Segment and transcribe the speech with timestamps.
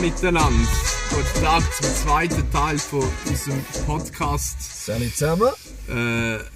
[0.00, 0.68] miteinander.
[1.10, 4.86] Guten Tag zum zweiten Teil von unserem Podcast.
[4.86, 5.50] Salut zusammen.
[5.88, 5.92] Äh,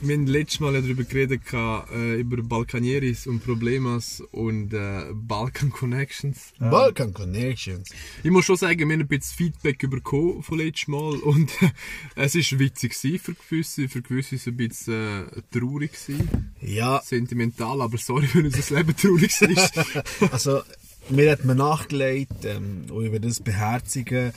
[0.01, 5.71] wir haben letztes Mal ja darüber geredet, äh, über Balkanieris und Problemas und äh, Balkan
[5.71, 6.53] Connections.
[6.59, 7.91] Balkan Connections.
[8.23, 11.71] Ich muss schon sagen, wir haben ein bisschen Feedback bekommen von letztes Mal und äh,
[12.15, 16.55] es war witzig gewesen für gewisse, für gewisse ein bisschen äh, traurig gewesen.
[16.61, 19.73] Ja, Sentimental, aber sorry, wenn unser Leben traurig ist.
[20.33, 20.63] also
[21.11, 24.33] mir hat man nachgelegt, ähm, und ich werde das beherzigen.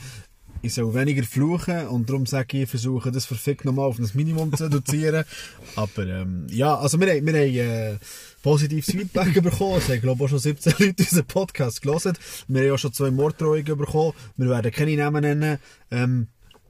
[0.62, 4.14] Ich soll weniger fluchen und darum sage ich, ich versuche das verfickt nochmal auf das
[4.14, 5.24] Minimum zu reduzieren.
[5.74, 7.98] Aber ähm, ja, also wir, haben- wir haben äh,
[8.42, 9.78] positives Feedback bekommen.
[9.78, 12.12] Es haben glaube ich auch schon 17 Leute unseren Podcast gelesen.
[12.48, 14.12] Wir haben auch schon zwei Morddrohungen bekommen.
[14.36, 15.58] Wir werden keine Namen nennen.
[15.90, 16.26] Ähm,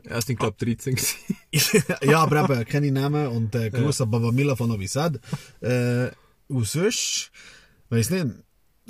[0.08, 1.84] ja, es sind glaube ich 13 gewesen.
[2.08, 5.18] ja, aber eben keine Namen und äh, Gruß an Baba Mila von Novi Sad.
[5.62, 6.10] Äh,
[6.46, 7.32] und sonst,
[7.88, 8.26] weiss nicht,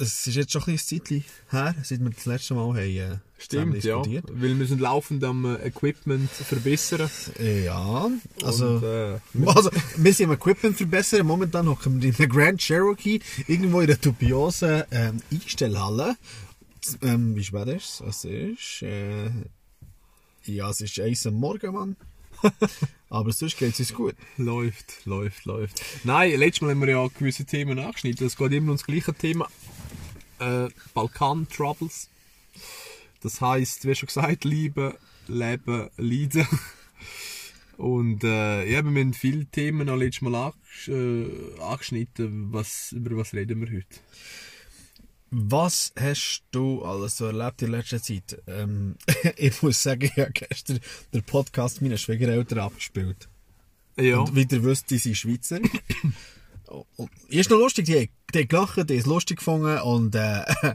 [0.00, 3.18] es ist jetzt schon ein bisschen Zeitchen her, seit wir das letzte Mal haben, äh,
[3.38, 4.02] Stimmt, ja.
[4.02, 7.10] Weil wir sind laufend am äh, Equipment verbessern.
[7.38, 8.10] Ja,
[8.42, 11.26] also, Und, äh, also, wir sind am Equipment verbessern.
[11.26, 16.16] Momentan hocken wir in der Grand Cherokee, irgendwo in der dubiosen ähm, Einstellhalle.
[17.02, 18.24] Ähm, wie spät ist es?
[18.24, 19.30] Es ist, äh,
[20.44, 21.96] ja, es ist eins am Morgen, Mann.
[23.10, 24.14] Aber sonst geht es uns gut.
[24.36, 25.82] Läuft, läuft, läuft.
[26.04, 28.26] Nein, letztes Mal haben wir ja gewisse Themen angeschnitten.
[28.26, 29.48] Es geht immer um das gleiche Thema.
[30.38, 32.08] Äh, Balkan Troubles.
[33.22, 34.96] Das heisst, wie schon gesagt, Liebe,
[35.26, 36.46] Leben, Leiden.
[37.76, 40.52] Und äh, ja, wir haben viele Themen auch letztes Mal
[40.86, 42.52] äh, angeschnitten.
[42.52, 44.00] Was, über was reden wir heute?
[45.30, 48.42] Was hast du alles so erlebt in letzter Zeit?
[48.48, 48.96] Ähm,
[49.36, 50.80] ich muss sagen, ich habe gestern
[51.14, 53.28] den Podcast meiner Schwiegereltern abgespielt.
[53.96, 55.60] Ja, Und wie ihr wisst, die sind Schweizer.
[56.96, 60.14] und ist noch lustig, die, haben- die haben gelacht, die haben es lustig gefunden und
[60.14, 60.74] äh, bei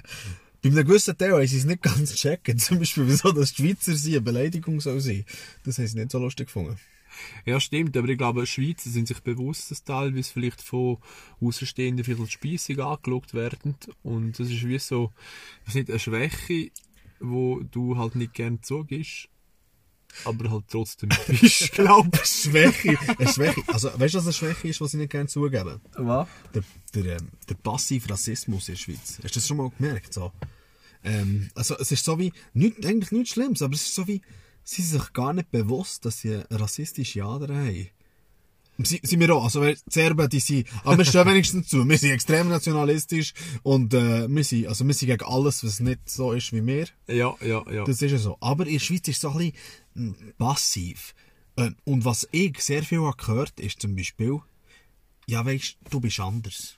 [0.69, 2.57] einem gewissen Teil haben sie es nicht ganz checken.
[2.57, 5.25] Zum Beispiel, wieso das Schweizer sie eine Beleidigung soll sein.
[5.63, 6.78] Das haben sie nicht so lustig gefunden.
[7.46, 7.96] ja, stimmt.
[7.98, 10.98] Aber ich glaube, Schweizer sind sich bewusst, dass teilweise vielleicht von
[11.42, 13.76] Außenstehenden vielleicht als speisig angeschaut werden.
[14.03, 15.12] Und das ist wie so,
[15.62, 16.72] ich weiß nicht, eine Schwäche,
[17.20, 19.30] wo du halt nicht gerne zugibst,
[20.24, 21.72] aber halt trotzdem bist.
[21.74, 22.98] glaube Schwäche.
[23.18, 23.62] Eine Schwäche.
[23.68, 25.81] Also, weißt du, was eine Schwäche ist, was sie nicht gerne zugeben?
[25.96, 26.28] Was?
[26.54, 29.20] der, der, ähm, der passive Rassismus in der Schweiz.
[29.24, 30.14] Hast du das schon mal gemerkt?
[30.14, 30.31] So?
[31.04, 34.22] Ähm, also es ist so wie, nicht, eigentlich nichts Schlimmes, aber es ist so wie,
[34.66, 37.88] sie sind sich gar nicht bewusst, dass sie rassistische Ader haben.
[38.80, 41.88] Sie, sind wir auch, also weil die Serben, die sind, aber wir stehen wenigstens zu,
[41.88, 43.34] wir sind extrem nationalistisch
[43.64, 46.88] und äh, wir sind, also wir sind gegen alles, was nicht so ist wie wir.
[47.08, 47.86] Ja, ja, ja.
[47.86, 48.36] Das ist ja so.
[48.42, 49.54] Aber in der Schweiz ist es so ein bisschen
[49.94, 51.16] mm, passiv.
[51.56, 54.40] Ähm, Und was ich sehr viel habe gehört ist zum Beispiel,
[55.25, 56.75] ja weisst, du bist anders.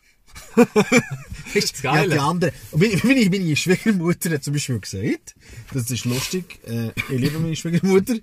[1.53, 2.15] Weisst, Das Geile.
[2.15, 5.35] Ja, die Meine, meine, meine Schwiegermutter hat zum Beispiel gesagt,
[5.73, 8.15] das ist lustig, äh, ich liebe meine Schwiegermutter,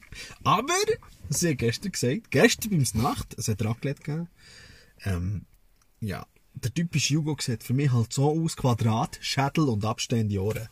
[0.43, 0.75] aber
[1.31, 4.29] sie hat gestern gesagt, gestern beim Nacht, es hat Raclette gegeben,
[5.05, 5.47] ähm,
[6.01, 10.69] ja, der typische Jugo sieht für mich halt so aus, Quadrat, Schädel und abstehende Ohren.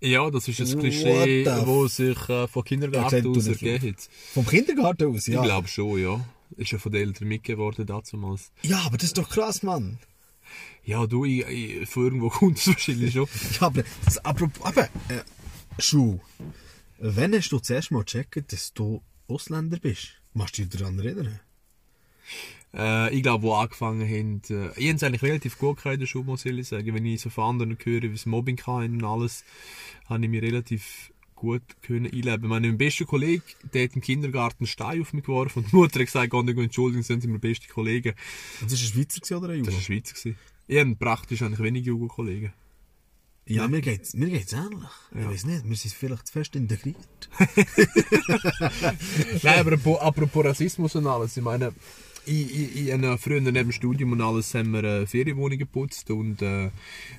[0.00, 4.08] Ja, das ist ein Klischee, wo sich äh, von Kindergarten aus ergeben hat.
[4.32, 5.40] Vom Kindergarten aus, ja.
[5.40, 6.24] Ich glaube schon, ja.
[6.56, 8.50] Ist ja von den Eltern mitgegeben damals.
[8.62, 9.98] Ja, aber das ist doch krass, Mann.
[10.90, 13.28] Ja, du, ich, ich, von irgendwo kommt es wahrscheinlich schon.
[13.60, 15.22] Ja, aber, das, apropos, aber, äh,
[15.78, 16.18] Schuh.
[16.98, 20.20] Wann hast du zuerst mal gecheckt, dass du Ausländer bist?
[20.34, 21.38] Machst du dich daran erinnern?
[22.74, 26.00] Äh, ich glaube, wo angefangen haben, äh, ich habe es eigentlich relativ gut gehabt in
[26.00, 26.92] der Schule, muss ich sagen.
[26.92, 29.44] Wenn ich so von anderen höre, wie es Mobbing kann und alles,
[30.08, 32.48] habe ich mich relativ gut können einleben.
[32.48, 36.00] Mein bester Kollege, der hat im Kindergarten einen Stein auf mich geworfen und die Mutter
[36.00, 38.14] hat gesagt, geh nicht entschuldigen, sind Sie meine beste Kollegen.
[38.60, 39.76] Das ist ein Schweizer oder ein Das Jugo?
[39.76, 40.30] war Schweizer.
[40.70, 42.52] Ich habe praktisch eigentlich wenig Jugendkollegen.
[43.44, 44.88] Ja, mir geht's, mir geht's ähnlich.
[45.10, 47.28] Ich weiß nicht, wir sind vielleicht zu fest integriert.
[49.42, 51.72] Nein, aber apropos, apropos Rassismus und alles, ich meine,
[52.26, 56.42] ich, ich, ich habe früher neben Studium und alles haben wir äh, Ferienwohnungen geputzt und
[56.42, 56.70] äh,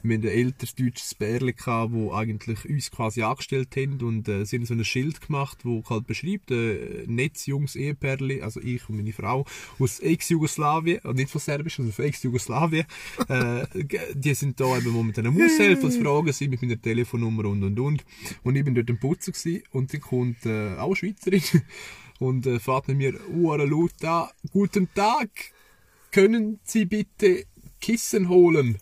[0.03, 1.55] wir hatten ein älteres deutsches Bärli
[1.89, 5.83] wo eigentlich uns quasi angestellt haben und äh, sie haben so ein Schild gemacht, wo
[5.89, 9.45] halt beschreibt, äh, Netz, Jungs, Ehepärli, also ich und meine Frau
[9.79, 12.85] aus Ex-Jugoslawien, und nicht von Serbisch, sondern von Ex-Jugoslawien,
[13.27, 13.65] äh,
[14.13, 17.79] die sind da eben momentan am Aushelfen, als Fragen sind mit meiner Telefonnummer und und
[17.79, 18.05] und.
[18.43, 21.41] Und ich bin dort am Putzen und dann kommt äh, auch eine Schweizerin
[22.21, 25.29] und äh, fragt mit mir Uhren laut an, guten Tag,
[26.11, 27.45] können Sie bitte
[27.79, 28.77] Kissen holen?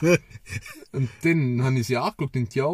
[0.92, 2.66] Und dann habe ich sie angeschaut und ja,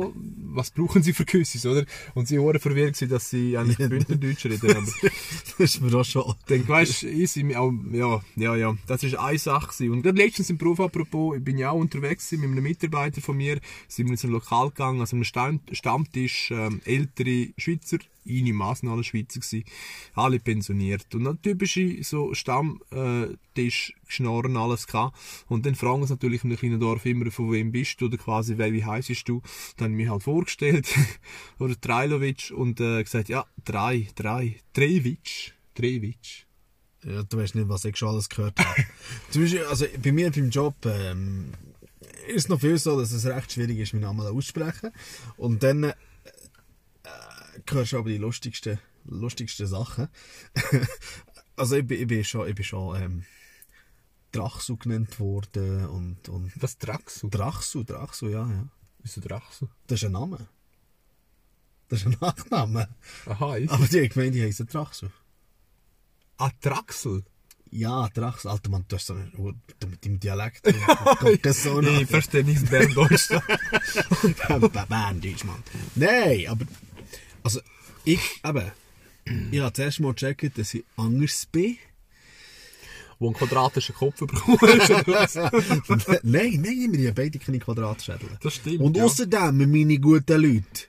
[0.55, 1.85] was brauchen sie für Küsses, oder?
[2.15, 4.71] Und sie waren verwirrt, dass sie eigentlich Bündnerdeutsch reden.
[4.71, 4.87] Aber
[5.59, 6.35] das ist mir auch schon.
[6.47, 9.67] dann weißt du, easy, auch, ja, ja, ja, das ist eine Sache.
[9.67, 9.93] Gewesen.
[9.93, 13.37] Und gerade letztens im Beruf, apropos, ich bin ja auch unterwegs mit einem Mitarbeiter von
[13.37, 17.99] mir, sind wir in ein Lokal gegangen, also einem Stamm, Stammtisch, ähm, ältere Schweizer,
[18.29, 19.65] eine Massen alle Schweizer gewesen,
[20.15, 21.15] alle pensioniert.
[21.15, 25.17] Und dann typische so Stammtisch Schnorren alles gehabt.
[25.49, 28.17] Und dann fragen sie natürlich in einem kleinen Dorf immer, von wem bist du, oder
[28.17, 29.43] quasi, wer, wie heisst du?
[29.77, 30.89] Dann mich halt vorgestellt,
[31.59, 36.47] oder Trailovic, und äh, gesagt, ja, drei, drei, Trevic, Trevic.
[37.05, 38.85] Ja, du weißt nicht, was ich schon alles gehört habe.
[39.31, 41.53] Zum Beispiel, also bei mir beim Job ähm,
[42.27, 44.91] ist es noch viel so, dass es recht schwierig ist, meinen Namen aussprechen.
[45.37, 45.93] Und dann äh,
[47.71, 50.09] hörst du aber die lustigsten, lustigsten Sachen.
[51.57, 53.25] also ich bin, ich bin schon, ich bin schon ähm,
[54.37, 57.29] Drachsu genannt worden und, und Was Draxu?
[57.29, 58.69] Drachsu, Drachsu, ja, ja.
[59.03, 59.69] Wieso Draxu?
[59.87, 60.49] Das ist ein Name.
[61.89, 62.89] Das ist ein Nachname.
[63.27, 63.71] Aha, ich.
[63.71, 65.09] Aber die Gemeinde heisst Drachsu.
[66.39, 67.25] Ah, Draxel?
[67.71, 68.49] Ja, Drachsu.
[68.49, 69.31] Alter Mann, du hast so eine,
[69.89, 70.67] mit dem Dialekt.
[71.43, 73.29] Das so Nee, ich verstehe nicht Berndeutsch.
[74.89, 75.63] Berndeutsch, Mann.
[75.95, 76.67] Nein, aber,
[77.43, 77.61] also,
[78.05, 78.71] ich, eben,
[79.51, 81.79] ich habe zuerst mal gecheckt, dass ich anders bin.
[83.19, 85.35] Wo einen quadratischen Kopf was?
[86.23, 88.29] nein, nein, wir haben beide keine Quadratschädel.
[88.43, 89.05] Das stimmt, Und ja.
[89.05, 90.85] außerdem, meine guten Leute,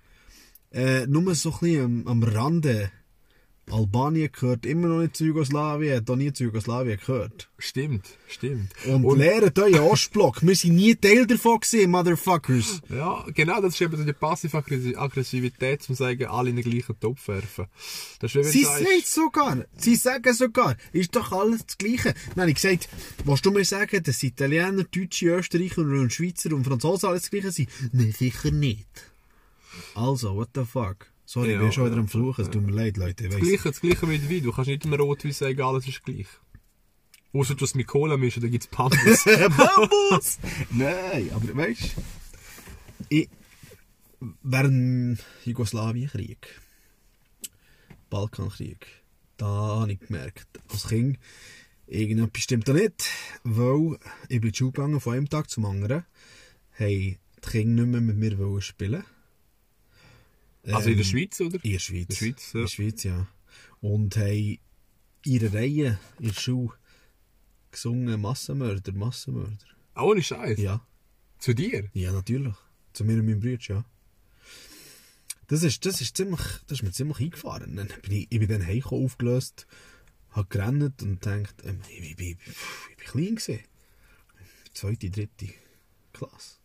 [0.74, 2.92] äh, nur so ein bisschen am, am Rande,
[3.70, 7.50] Albanien gehört immer noch nicht zu Jugoslawien, hat auch nie zu Jugoslawien gehört.
[7.58, 8.70] Stimmt, stimmt.
[8.86, 10.42] Und, lernt euren Ostblock.
[10.42, 12.82] Wir sind nie Teil davon gewesen, Motherfuckers.
[12.90, 17.66] Ja, genau, das ist eben die Passiv-Aggressivität, zum sagen, alle in den gleichen Topf werfen.
[18.20, 22.14] Das ist Sie sagst- sagen sogar, sie sagen sogar, ist doch alles das Gleiche.
[22.36, 22.88] Nein, ich gesagt,
[23.26, 27.52] willst du mir sagen, dass Italiener, Deutsche, Österreicher und Schweizer und Franzosen alles das Gleiche
[27.52, 27.70] sind?
[27.92, 28.88] Nein, sicher nicht.
[29.94, 31.08] Also, what the fuck?
[31.30, 33.26] Sorry, ich Ja, bin schon wieder am Fluchen, es tut mir leid, Leute.
[33.26, 33.48] Ich Das weiss.
[33.50, 34.44] Gleiche, das Gleiche mit Wein.
[34.44, 36.26] Du kannst nicht immer rot wie sagen, alles ist gleich.
[37.34, 39.26] Außer du es mit Cola mischen, dann gibt's Pampas.
[39.26, 40.40] Bambus!
[40.72, 42.02] Nein, aber weißt du,
[43.10, 43.30] ich,
[44.42, 46.62] während dem Jugoslawienkrieg,
[48.10, 48.88] Balkankrieg,
[49.36, 49.48] da
[49.82, 51.20] habe ich gemerkt, als Kind,
[51.88, 53.04] irgendetwas stimmt da nicht,
[53.44, 53.98] weil
[54.30, 56.06] ich bin in die Schule gegangen, von einem Tag zum anderen,
[56.80, 59.04] haben die Kinder nicht mehr mit mir spielen
[60.74, 61.64] Also in der Ähm, Schweiz, oder?
[61.64, 62.22] In der Schweiz.
[62.22, 62.60] In der Schweiz, ja.
[62.60, 63.28] In der Schweiz, ja.
[63.82, 64.60] Und haben
[65.26, 66.74] ihre Reihe in der Schule
[67.72, 69.58] gesungen, Massenmörder, Massenmörder.
[69.94, 70.60] Ah, Ohne Scheiß.
[70.60, 70.86] Ja.
[71.40, 71.90] Zu dir?
[71.94, 72.56] Ja, natürlich.
[72.94, 73.86] Zu mir und meinem Bruder, ja.
[75.48, 77.76] Das ist, das ist ziemlich, das ist mir ziemlich eingefahren.
[77.76, 79.66] Dann bin ich, ich bin dann heimgekommen, aufgelöst,
[80.32, 82.38] hab gerannt und gedacht, ähm, ich, ich, ich,
[82.92, 83.60] ich bin klein gewesen.
[84.74, 85.48] Zweite, dritte
[86.14, 86.58] Klasse.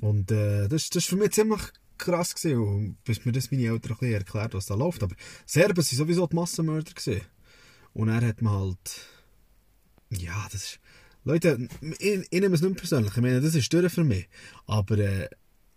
[0.00, 1.62] Und, äh, das, das ist für mich ziemlich
[1.98, 5.02] krass gewesen, und bis mir das meine Eltern ein bisschen erklärt, was da läuft.
[5.02, 5.14] Aber
[5.46, 7.22] Serben sind sowieso die Massenmörder gewesen.
[7.92, 9.06] Und er hat mir halt,
[10.10, 10.80] ja, das ist,
[11.24, 11.68] Leute,
[11.98, 13.12] ich, ich nehme es nicht persönlich.
[13.16, 14.28] Ich meine, das ist durch für mich.
[14.66, 15.28] Aber äh,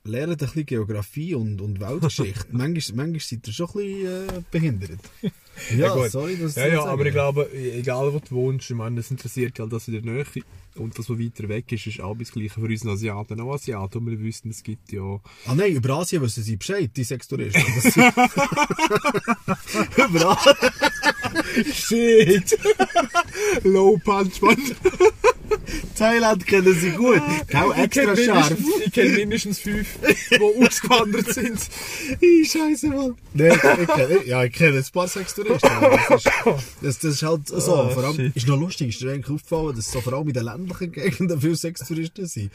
[0.08, 2.46] lernt ein bisschen Geografie und, und Weltgeschichte.
[2.52, 5.00] manchmal, manchmal seid ihr schon ein bisschen äh, behindert.
[5.76, 6.12] Ja, gut.
[6.12, 9.60] sorry, das Ja, ja, aber ich glaube, egal wo du wohnst, ich meine, das interessiert
[9.60, 10.26] halt das in der Nähe.
[10.76, 13.42] Und das, was weiter weg ist, ist auch das Gleiche für uns Asiaten.
[13.42, 15.20] Auch Asiaten, und wir wissen, es gibt ja...
[15.48, 17.64] Ah nein, über Asien wissen sie Bescheid, die Sextouristen.
[17.76, 18.14] Das sind-
[20.12, 21.74] über Asien.
[21.74, 22.60] Shit!
[23.64, 24.58] Low Punch, Mann!
[25.98, 27.22] Thailand kennen sie gut.
[27.48, 28.54] Gell, extra Ich scharf.
[28.86, 29.88] Ich kenne mindestens fünf,
[30.30, 31.60] die ausgewandert sind.
[32.22, 33.16] Ih, Scheiße, Mann.
[33.34, 35.70] Nein, ich kenne, ja, ich kenne ein paar Sextouristen.
[35.82, 36.32] Das ist,
[36.82, 37.56] das, das ist halt so.
[37.56, 38.36] Oh, vor allem, shit.
[38.36, 41.42] ist noch lustig, ist dir eigentlich aufgefallen, dass so vor allem in den ländlichen Gegenden
[41.42, 42.52] viele Sextouristen sind.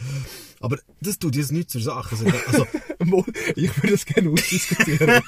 [0.63, 2.17] Aber das tut jetzt nicht zur Sache.
[2.17, 2.67] Also, also
[3.57, 5.21] Ich würde das gerne ausdiskutieren.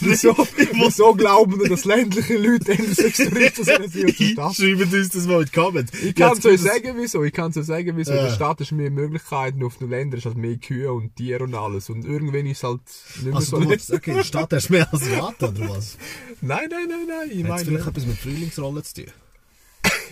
[0.00, 0.34] wieso,
[0.72, 5.40] wieso glauben denn, dass ländliche Leute endlich Sextouristen sind als wir schreibt uns das mal
[5.40, 5.92] in die Comments.
[6.02, 7.22] Ich kann es euch sagen, wieso.
[7.22, 8.12] Ich kann es euch sagen, wieso.
[8.12, 8.24] In Ja.
[8.28, 11.54] der Stadt ist mehr Möglichkeiten, auf den Ländern ist halt mehr Kühe und Tiere und
[11.54, 11.90] alles.
[11.90, 12.80] Und irgendwann ist es halt
[13.16, 15.68] nicht mehr Also, so du willst, okay, in der Stadt hast du mehr Asiaten, oder
[15.68, 15.98] was?
[16.40, 17.28] Nein, nein, nein, nein.
[17.30, 19.04] Ich es vielleicht meine, etwas mit Frühlingsrollen zu tun?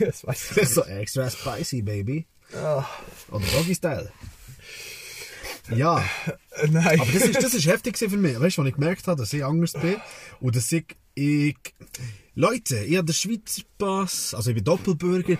[0.00, 0.68] das weiß ich nicht.
[0.70, 2.26] so extra spicy, baby.
[2.56, 2.84] Ah,
[3.30, 4.12] Oder Doggy-Style.
[5.70, 6.04] Ja.
[6.56, 7.00] äh, nein.
[7.00, 8.38] Aber das ist, das ist heftig für mich.
[8.38, 9.96] Weißt du, als ich gemerkt habe, dass ich anders bin
[10.40, 10.84] und dass ich,
[11.14, 11.56] ich
[12.34, 15.38] Leute, ich habe den Schweizer Pass, also ich bin Doppelbürger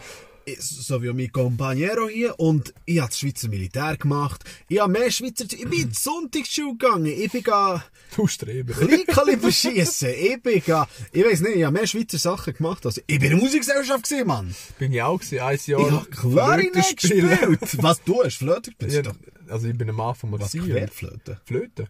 [0.59, 4.45] so wie mein Compañero hier, und ich habe das Schweizer Militär gemacht.
[4.69, 7.85] Ich habe mehr Schweizer, ich bin in die Sonntagsschule gegangen, ich bin ga
[8.15, 8.75] Du Streber.
[8.75, 12.99] Kleinkaliber schiessen, ich bin ga, ich weiss nicht, ich habe mehr Schweizer Sachen gemacht, als
[12.99, 14.55] ich bin in der Musikgesellschaft gewesen, Mann.
[14.79, 15.81] Bin ich auch gewesen, ein Jahr.
[15.81, 17.83] Ich habe Klarinett gespielt.
[17.83, 19.07] Was, du hast Flöte gespielt?
[19.07, 19.13] Ja,
[19.53, 20.53] also ich bin am Anfang mal Was.
[20.53, 21.41] Querflöte?
[21.45, 21.89] Flöte.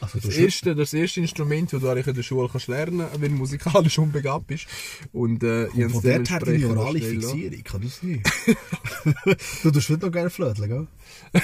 [0.00, 3.20] Also, Das erste, das erste Instrument, das du eigentlich in der Schule kannst lernen kannst,
[3.20, 4.66] wenn du musikalisch unbegabt bist.
[5.12, 8.22] Und, äh, ich Von dort her deine orale Fixierung, kann das nicht?
[9.62, 10.86] du tust heute noch gerne Flöte, gell?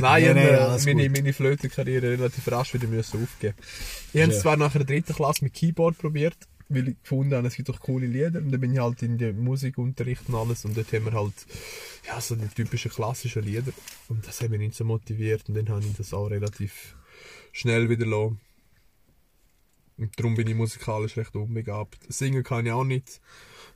[0.00, 3.54] Nein, Nee, ich nee, habe alles meine, meine Flötenkarriere relativ rasch wieder müssen aufgeben.
[4.12, 4.42] Ich habe es Ja.
[4.42, 6.36] zwar nach der dritten Klasse mit Keyboard probiert,
[6.68, 8.38] weil ich gefunden habe, es gibt doch coole Lieder.
[8.40, 10.64] Und dann bin ich halt in den Musikunterricht und alles.
[10.64, 11.34] Und dort haben wir halt,
[12.06, 13.72] ja, so die typischen klassischen Lieder.
[14.08, 15.42] Und das hat mich nicht so motiviert.
[15.48, 16.94] Und dann habe ich das auch relativ
[17.52, 18.40] schnell wieder lassen.
[19.98, 21.98] Und darum bin ich musikalisch recht unbegabt.
[22.08, 23.20] Singen kann ich auch nicht,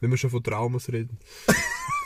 [0.00, 1.18] wenn wir schon von Traumas reden.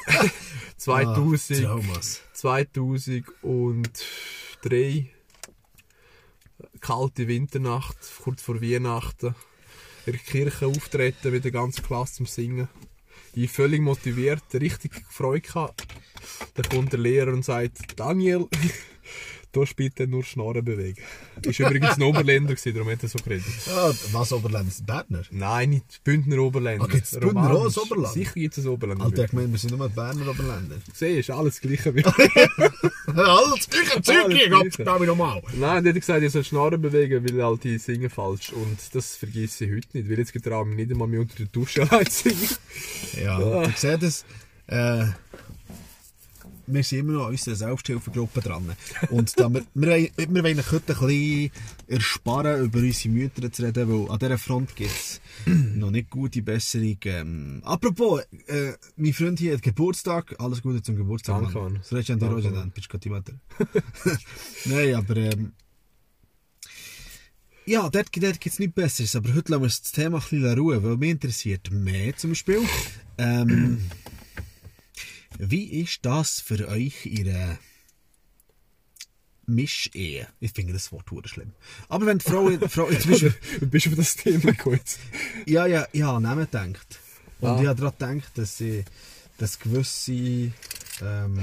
[0.76, 2.20] 2000, Ah, Thomas.
[2.32, 5.06] 2003
[6.80, 9.34] kalte Winternacht, kurz vor Weihnachten,
[10.06, 12.68] in der Kirche auftreten mit der ganzen Klasse zum Singen.
[13.34, 15.86] Ich völlig motiviert, richtig Freude gehabt.
[16.54, 18.48] Da kommt der Lehrer und sagt, Daniel,
[19.52, 21.02] du spielst nur Schnorren bewegen.
[21.42, 23.44] Ist übrigens ein Oberländer gewesen, darum hat er so geredet.
[23.68, 24.72] Ah, was Oberländer?
[24.86, 25.22] Berner?
[25.30, 26.84] Nein, nicht Bündner Oberländer.
[26.84, 28.14] Ah, gibt's Bündner auch als Oberland?
[28.14, 29.04] Sicher gibt es ein Oberländer.
[29.04, 30.76] Alter, ich meine, wir sind nur Berner Oberländer.
[30.92, 32.04] Siehst du, alles gleiche wie...
[32.04, 34.84] Alles gleiche Zeug, gleiche.
[34.84, 35.42] da bin ich nochmal.
[35.54, 38.52] Nein, der hat gesagt, ich soll Schnarren bewegen, weil halt die singen falsch.
[38.52, 41.36] Und das vergesse ich heute nicht, weil jetzt getraue ich mich nicht einmal mehr unter
[41.36, 42.48] der Dusche allein zu singen.
[43.22, 44.24] Ja, du siehst es.
[44.66, 45.06] Äh,
[46.72, 48.72] wir sind immer noch an unserer Selbsthilfegruppe dran.
[49.10, 51.50] Und da wir, wir, wollen- wir wollen heute ein bisschen
[51.88, 56.42] ersparen, über unsere Mütter zu reden, weil an dieser Front gibt es noch nicht gute
[56.42, 56.98] Besserung.
[57.04, 60.34] Ähm, apropos, äh, mein Freund hier hat Geburtstag.
[60.38, 61.42] Alles Gute zum Geburtstag.
[61.42, 61.74] Danke, Mann.
[61.76, 62.70] Das letzte an dir auch dann.
[62.70, 63.34] Bist du gerade?
[64.66, 65.16] Nein, aber...
[65.16, 65.52] Ähm,
[67.66, 70.58] ja, dort, dort gibt es nichts Besseres, aber heute lassen wir das Thema ein bisschen
[70.58, 72.62] ruhen, weil mich interessiert mehr zum Beispiel.
[73.16, 73.82] Ähm,
[75.40, 77.58] wie ist das für euch ihre
[79.46, 80.28] Mischehe?
[80.38, 81.52] Ich finde das Wort hure schlimm.
[81.88, 84.98] Aber wenn die Frau, Frau zum Beispiel, Du bist auf das Thema kurz.
[85.46, 87.00] ja, ja, ich habe an Namen gedacht.
[87.40, 87.60] Und Ah.
[87.62, 88.84] ich habe daran gedacht, dass sie,
[89.38, 90.12] dass gewisse
[91.02, 91.38] ähm,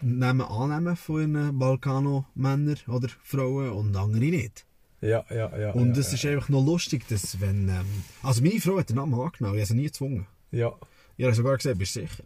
[0.00, 4.64] Namen annehmen von ihren Balkano-Männern oder Frauen und andere nicht.
[5.00, 5.70] Ja, ja, ja.
[5.72, 7.68] Und ja, es ist einfach noch lustig, dass wenn...
[7.68, 10.26] Ähm, also meine Frau hat den Namen angenommen, ich habe sie nie gezwungen.
[10.52, 10.72] Ja.
[11.16, 12.22] Ich habe sogar gesagt, bist du sicher?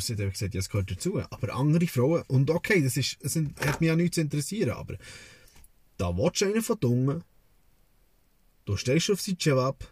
[0.00, 1.20] Sie hat gesagt, ja, es gehört dazu.
[1.30, 4.96] Aber andere Frauen, und okay, das, ist, das hat mich ja nichts zu interessieren, aber
[5.98, 7.24] da willst du einen von Dungen,
[8.64, 9.86] du stehst auf sein Jawab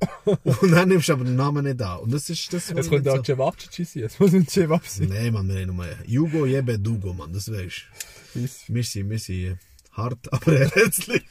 [0.24, 2.00] und dann nimmst du aber den Namen nicht an.
[2.00, 3.22] Und das ist das, Es ich könnte auch.
[3.24, 4.02] Cevapcici sein.
[4.04, 5.08] Es muss ein Cevap sein.
[5.10, 7.84] Nein, Mann, wir haben nur Jugo, Jebe, Dugo, Mann, das weißt
[8.34, 8.48] du.
[8.68, 9.58] Wir sind, wir sind
[9.92, 11.22] hart, aber herzlich.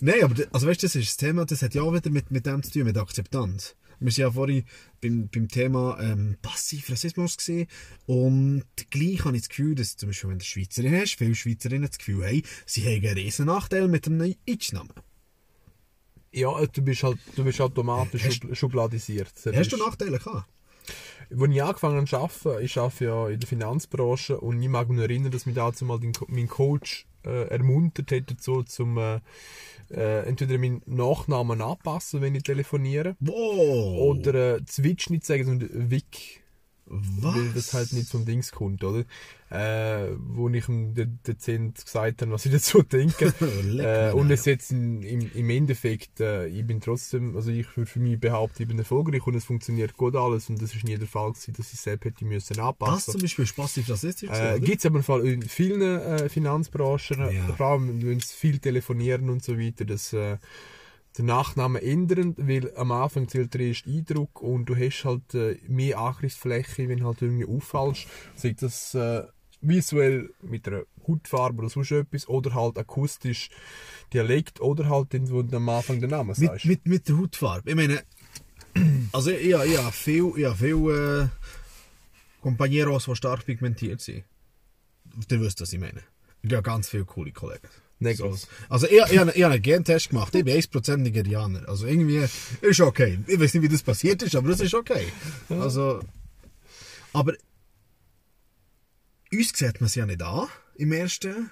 [0.00, 2.10] Nein, aber das- also weißt du, das ist das Thema, das hat ja auch wieder
[2.10, 3.74] mit, mit dem zu tun, mit Akzeptanz.
[4.00, 4.64] Wir sind ja vorhin
[5.00, 7.66] beim, beim Thema ähm, Passivrassismus gesehen
[8.06, 11.88] und gleich habe ich das Gefühl, dass zum Beispiel, wenn du Schweizerin hast, viele Schweizerinnen
[11.88, 14.92] das Gefühl haben, sie haben einen riesen Nachteil mit einem Itch-Namen.
[16.32, 19.32] Ja, du bist halt, du bist automatisch Hast- schub- schubladisiert.
[19.44, 20.46] Das Hast du Nachteile gehabt?
[21.30, 24.88] Als ich angefangen habe zu arbeiten, ich arbeite ja in der Finanzbranche und ich mag
[24.88, 29.20] mich erinnern, dass mich dazu mal den, mein Coach äh, ermuntert hat dazu, zum äh,
[29.90, 34.16] äh, entweder meinen Nachnamen anpassen, wenn ich telefoniere, Wow!
[34.16, 36.42] oder äh, Zwitsch nicht sagen, sondern Wick,
[36.90, 37.34] Was?
[37.34, 39.04] weil das halt nicht vom Dings kommt, oder?
[39.50, 43.32] Äh, wo ich ihm de dezent gesagt habe, was ich dazu denke.
[43.78, 47.90] Äh, und es jetzt in, im, im Endeffekt, äh, ich bin trotzdem, also ich würde
[47.90, 50.96] für mich behaupten, ich bin erfolgreich und es funktioniert gut alles und das ist nie
[50.98, 53.12] der Fall gewesen, dass ich selbst hätte müssen Das anpassen.
[53.12, 54.28] zum Beispiel ist passiv-rassistisch.
[54.30, 54.60] Äh, oder?
[54.60, 57.54] Gibt es aber Fall in vielen äh, Finanzbranchen, Ja.
[57.56, 60.36] vor allem wenn sie viel telefonieren und so weiter, dass äh,
[61.16, 65.58] der Nachname ändern, weil am Anfang zählt der erste Eindruck und du hast halt äh,
[65.66, 69.24] mehr Angriffsfläche, wenn du halt irgendwie auffallst, sei das äh,
[69.60, 73.48] visuell mit einer Hautfarbe oder sonst etwas oder halt akustisch
[74.12, 76.66] Dialekt oder halt den, wo du am Anfang den Namen Mit, sagst.
[76.66, 77.68] mit, mit der Hautfarbe.
[77.68, 78.02] Ich meine,
[79.12, 84.24] also ich habe viel, habe viel äh, Compañeros, die stark pigmentiert sind.
[85.30, 86.02] Ihr wisst, was ich meine.
[86.42, 87.68] Ich habe ganz viele coole Kollegen.
[88.00, 88.42] Negros.
[88.42, 88.48] So.
[88.68, 90.34] Also ich, ich, habe, ich habe einen Gentest gemacht.
[90.34, 91.68] Ich bin 1% Nigerianer.
[91.68, 92.26] Also irgendwie
[92.60, 93.18] ist okay.
[93.26, 95.06] Ich weiß nicht, wie das passiert ist, aber das ist okay.
[95.48, 96.00] Also,
[97.12, 97.34] aber
[99.32, 101.50] uns sieht man es ja nicht an im ersten.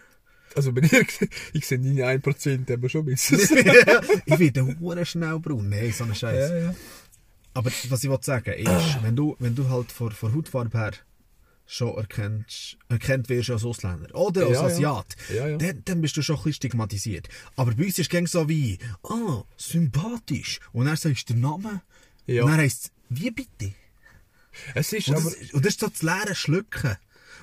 [0.55, 1.05] Also bei dir,
[1.53, 3.39] ich sehe deine 1%, aber schon ein bisschen.
[4.27, 5.69] ich werde hure schnell braun.
[5.69, 6.61] Nein, so eine Scheiße.
[6.61, 6.75] ja.
[7.53, 10.93] Aber was ich wollte sagen ist, wenn du, wenn du halt von, von Hautfarbe her
[11.67, 14.63] schon erkennst, erkennt wirst als Ausländer oder als Ja.
[14.65, 15.57] Asiat, Ja, ja.
[15.59, 17.29] Dann, dann bist du schon ein bisschen stigmatisiert.
[17.57, 20.61] Aber bei uns ist es so wie, ah, sympathisch.
[20.73, 21.81] Und dann sagst du den Namen.
[22.27, 22.45] Ja.
[22.45, 23.75] Und dann heisst es, wie bitte?
[24.75, 25.31] Es ist Und aber...
[25.31, 26.97] das, und das ist so das leere Schlucken.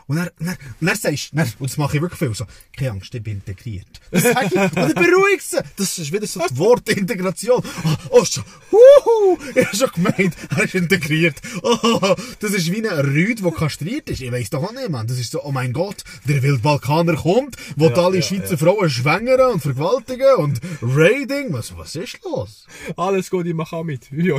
[0.07, 2.45] Und dann, dann, und dann sagst du, und das mache ich wirklich viel, so,
[2.75, 3.87] keine Angst, ich bin integriert.
[4.11, 5.57] Das sag ich, und dann beruhigst sie.
[5.75, 7.63] Das ist wieder so das Wort Integration.
[7.83, 11.35] Oh, oh schon, huhu, ich hab schon gemeint, er ist integriert.
[11.61, 14.21] Oh, das ist wie ein Rüd, der kastriert ist.
[14.21, 15.07] Ich weiss doch auch nicht, man.
[15.07, 18.89] Das ist so, oh mein Gott, der Wildbalkaner kommt, will Ja, alle ja, Schweizer Frauen
[18.89, 21.53] schwängern und vergewaltigen und Raiding.
[21.53, 22.65] Was, was ist los?
[22.95, 24.11] Alles gut, ich mache auch mit.
[24.11, 24.35] Ja,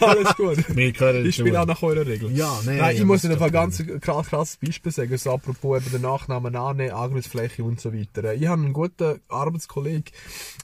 [0.00, 0.58] alles gut.
[0.78, 2.30] Ich spiele auch nach eurer Regel.
[2.32, 5.80] Ja, nee, Nein, ja, ich muss in Fall ganz krass, krasses Beispiel sagen, so apropos
[5.80, 8.24] eben den Nachnamen annehmen, Angriffsfläche und so weiter.
[8.24, 10.12] Äh, Ich habe einen guten Arbeitskollegen,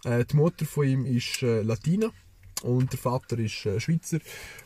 [0.05, 2.11] äh, die Mutter von ihm ist äh, Latina
[2.62, 4.19] und der Vater ist Schweizer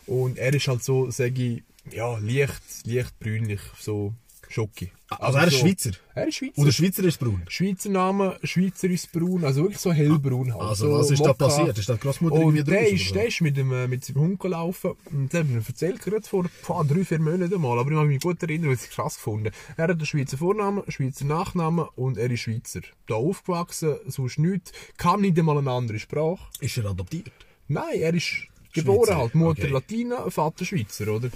[0.06, 4.14] und er ist halt so, sage ich, ja, leicht, leicht brünlich, so
[4.48, 4.90] Schocki.
[5.10, 5.90] Also er ist Schweizer.
[6.14, 6.58] Er ist Schweizer.
[6.58, 7.42] Und der Schweizer ist braun.
[7.48, 10.62] Schweizer Name, Schweizer ist braun, also wirklich so hellbraun halt.
[10.62, 11.46] Also, so was ist da Mokka.
[11.46, 11.78] passiert?
[11.78, 13.88] Ist da die Großmutter Und irgendwie der draus, ist, oder der ist mit, dem, äh,
[13.88, 17.60] mit seinem Hund gelaufen und der hat mir erzählt, gerade vor boah, drei, vier Monaten
[17.60, 20.06] mal, aber ich kann mich gut erinnern, weil ich es krass gefunden Er hat einen
[20.06, 22.80] Schweizer Vornamen, Schweizer Nachnamen und er ist Schweizer.
[23.06, 26.38] Da aufgewachsen, sonst nichts, kann nicht einmal eine andere Sprache.
[26.60, 27.32] Ist er adoptiert?
[27.68, 29.72] Nein, er ist geboren halt, Mutter okay.
[29.72, 31.28] Latina, Vater Schweizer, oder?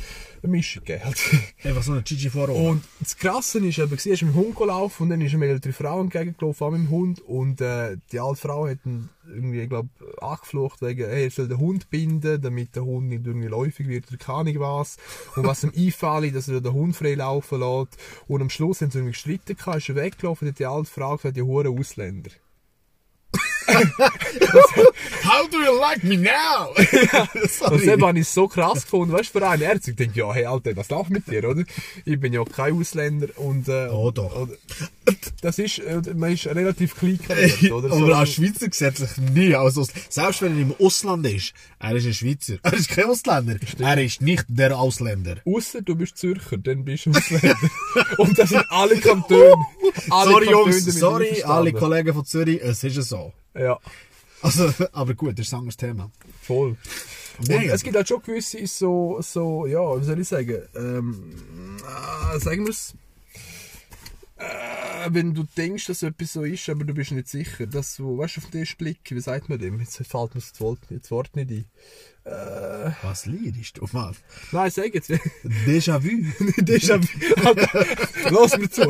[0.42, 1.18] Eine Mischung halt.
[1.62, 2.52] Einfach so eine Gigi Faro.
[2.52, 5.42] Und das Krasse ist eben, er ist mit dem Hund gelaufen und dann ist ihm
[5.42, 7.20] eine ältere Frau entgegengelaufen, auch mit dem Hund.
[7.20, 9.88] Und äh, die alte Frau hat ihn irgendwie, ich glaube,
[10.20, 14.08] angeflucht wegen, hey, er soll den Hund binden, damit der Hund nicht irgendwie läufig wird
[14.08, 14.96] oder keine Ahnung was.
[15.37, 17.99] Und was ihm einfällt, dass er den Hund frei laufen lässt.
[18.26, 21.37] Und am Schluss haben sie irgendwie gestritten ist er weggelaufen, hat die alte Frau gesagt,
[21.37, 22.30] die Huren Ausländer.
[25.25, 26.69] How do you like me now?
[27.43, 27.87] Und Sorry.
[27.87, 29.91] dann habe ich es so krass gefunden, weißt du, für einen Ärzte.
[29.93, 31.64] Ich denke, ja, hey, Alter, was läuft mit dir, oder?
[32.05, 34.35] Ich bin ja kein Ausländer und, äh, Oh, doch.
[34.35, 34.52] Oder,
[35.41, 37.93] das ist, äh, man ist relativ klein kariert, oder?
[37.93, 40.07] Aber als Schweizer sich nie als Ausländer.
[40.09, 42.55] Selbst wenn er im Ausland ist, er ist ein Schweizer.
[42.62, 43.57] Er ist kein Ausländer.
[43.79, 45.37] Er ist nicht der Ausländer.
[45.45, 47.57] Ausser du bist Zürcher, dann bist du Ausländer.
[48.19, 49.55] und das sind alle Kantone.
[50.11, 53.33] Alle sorry Kantone Jungs, sorry alle Kollegen von Zürich, es ist so.
[53.54, 53.78] Ja,
[54.42, 56.11] Also, aber gut, das ist ein anderes Thema.
[56.42, 56.76] voll.
[57.49, 61.79] Nein, es gibt halt schon gewisse so, so, ja, wie soll ich sagen, ähm,
[62.35, 62.94] äh, sagen wir es,
[64.37, 68.18] äh, wenn du denkst, dass etwas so ist, aber du bist nicht sicher, dass du,
[68.18, 69.81] weißt du, auf den ersten Blick, wie sagt man dem?
[69.81, 71.64] Jetzt fällt mir das Wort, das Wort nicht ein.
[72.24, 73.88] Was liest du?
[73.92, 74.14] Mann?
[74.52, 75.11] Nein, sag jetzt.
[75.66, 76.08] Déjà-vu.
[76.62, 77.35] Déjà vu.
[77.46, 77.87] Alter,
[78.30, 78.82] Lass mir zu.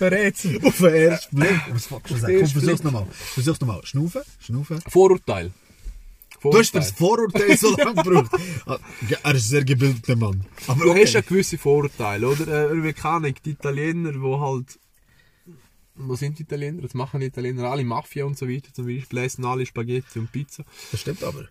[0.00, 0.60] Rätsel.
[0.64, 1.60] Auf den ersten Blick.
[1.70, 2.38] Was fuck schon sagen?
[2.38, 3.06] Komm, versuch's nochmal.
[3.10, 3.80] Versuch's nochmal.
[3.84, 4.80] Schnaufen, schnaufen.
[4.88, 5.52] Vorurteil.
[6.42, 8.30] Du hast für das Vorurteil so lange gebraucht.
[8.66, 8.78] Ah,
[9.10, 10.46] Er ist ein sehr gebildeter Mann.
[10.68, 11.02] Aber Du okay.
[11.04, 12.70] hast ja gewisse Vorurteile, oder?
[12.70, 14.78] Äh, wie kann ich, die Italiener, die halt.
[15.96, 16.82] Was sind die Italiener?
[16.84, 17.64] Was machen die Italiener?
[17.64, 19.18] Alle Mafia und so weiter, zum Beispiel.
[19.20, 20.62] Essen alle Spaghetti und Pizza.
[20.92, 21.46] Das stimmt aber.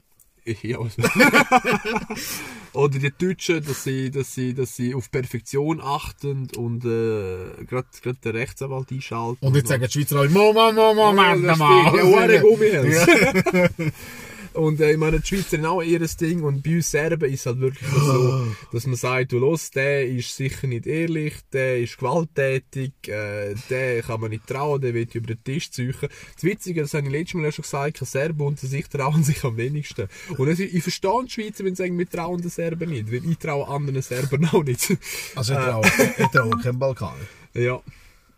[0.62, 1.02] Ja, also.
[2.74, 7.88] Oder die Deutschen, dass sie, dass sie, dass sie auf Perfektion achten und äh, gerade
[8.04, 9.44] den Rechtsanwalt einschalten.
[9.46, 12.94] Und jetzt sagen die Schweizer alle, Moment, Moment, Moment, Moment.
[12.94, 13.86] Ja.
[14.56, 17.42] Und äh, ich meine, die Schweizer haben auch ihr Ding und bei uns Serben ist
[17.42, 21.80] es halt wirklich so, dass man sagt, du los, der ist sicher nicht ehrlich, der
[21.80, 25.94] ist gewalttätig, äh, der kann man nicht trauen, der wird über den Tisch ziehen.
[26.36, 29.44] Das Witzige, das habe ich letztes Mal ja schon gesagt, Serben unter sich trauen sich
[29.44, 30.08] am wenigsten.
[30.38, 33.30] Und ist- ich verstehe die Schweizer, wenn sie sagen, wir trauen den Serben nicht, weil
[33.30, 34.96] ich traue anderen Serben auch nicht.
[35.36, 35.86] Also ich traue,
[36.18, 37.16] ich traue keinen Balkan.
[37.54, 37.82] ja.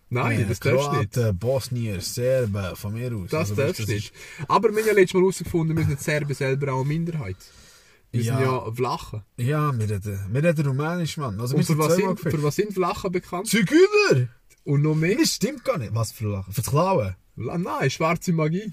[0.10, 1.39] Nein, das darfst du nicht.
[1.39, 3.30] Bosnier, Serben, von mir aus.
[3.30, 4.13] Das Also, darfst du nicht.
[4.48, 7.36] Aber wir haben ja letztes Mal herausgefunden, wir sind Serben selber auch eine Minderheit.
[8.12, 8.38] Wir Ja.
[8.38, 9.22] sind ja Vlachen.
[9.36, 11.39] Ja, wir reden, wir reden Rumänisch, Mann.
[11.41, 13.48] Also Und für was, sind, für was sind Vlachen bekannt?
[13.48, 14.30] Zigeuner!
[14.63, 15.17] Und noch mehr?
[15.17, 15.93] Das stimmt gar nicht.
[15.93, 16.54] Was für Lachen?
[16.54, 17.15] Fürs Klauen?
[17.36, 18.72] Nein, schwarze Magie.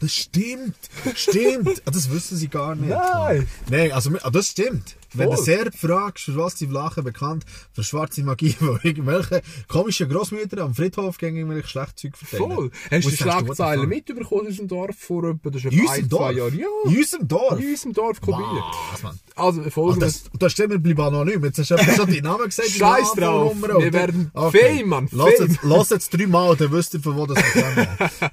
[0.00, 0.76] Das stimmt.
[1.14, 1.82] Stimmt.
[1.84, 2.90] Ah, das wissen sie gar nicht.
[2.90, 3.46] Nein.
[3.70, 4.96] Nein, also ah, das stimmt.
[5.14, 5.36] Wenn du.
[5.36, 10.74] Serb fragst, für was die Vlachen bekannt, für schwarze Magie, wo irgendwelche komischen Grossmütter am
[10.74, 12.52] Friedhof gegen irgendwelche Schlechtzeug verteilen.
[12.52, 12.70] Voll.
[12.90, 13.86] Hast du die fuck?
[13.88, 16.32] mitbekommen aus unserem Dorf vor etwa, das ist In ein, zwei Dorf?
[16.36, 16.58] Jahren?
[16.58, 16.66] Ja.
[16.84, 17.58] In unserem Dorf?
[17.60, 18.20] In unserem Dorf
[19.02, 19.18] Mann?
[19.34, 20.24] Also, Ah, folgendes.
[20.24, 21.42] das, du hast immer bleiben anonym.
[21.44, 22.68] Jetzt hast du schon deinen Namen gesagt.
[22.70, 23.56] Scheiß drauf.
[23.62, 25.48] Wir werden Fame, Mann, Lass Fame.
[25.48, 28.32] jetzt, lass jetzt dreimal, dann wisst ihr, von wo das kommt.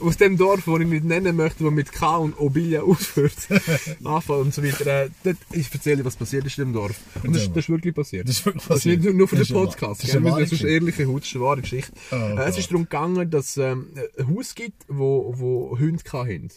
[0.00, 3.34] Aus dem Dorf, das ich nicht nennen möchte, wo mit K und Obilia ausführt,
[4.04, 5.04] Anfang und so weiter.
[5.04, 6.96] Äh, dort, ich erzähle dir, was passiert ist in dem Dorf.
[7.22, 8.28] Und das, das ist wirklich passiert.
[8.28, 10.02] Das ist wirklich Das ist nicht nur- für Das den Podcast.
[10.02, 11.92] Das ist eine Das ist ehrliche Haut, das ist eine wahre Geschichte.
[12.12, 13.86] Oh äh, es ist darum gegangen, dass ähm,
[14.18, 16.48] ein Haus gibt, wo, wo Hunde hatten.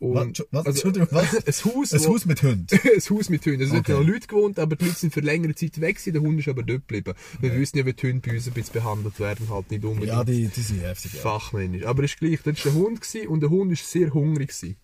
[0.00, 0.46] Und, Was?
[0.50, 0.66] Was?
[0.66, 1.34] also, Entschuldigung, was?
[1.34, 2.66] ein Haus, Ein Haus mit Hunden.
[2.72, 3.60] ein Haus mit Hunden.
[3.62, 3.92] Es sind Okay.
[3.92, 6.48] noch Leute gewohnt, aber die Leute sind für längere Zeit weg gewesen, der Hund ist
[6.48, 7.14] aber dort geblieben.
[7.40, 10.08] Wir wissen ja, wie die Hunde bei uns ein bisschen behandelt werden, halt nicht unbedingt
[10.12, 11.14] Ja, die, die sind heftig.
[11.14, 11.20] Ja.
[11.20, 11.84] fachmännisch.
[11.84, 14.48] Aber ist gleich, das war ein Hund gewesen, und der Hund war sehr hungrig.
[14.48, 14.76] Gewesen.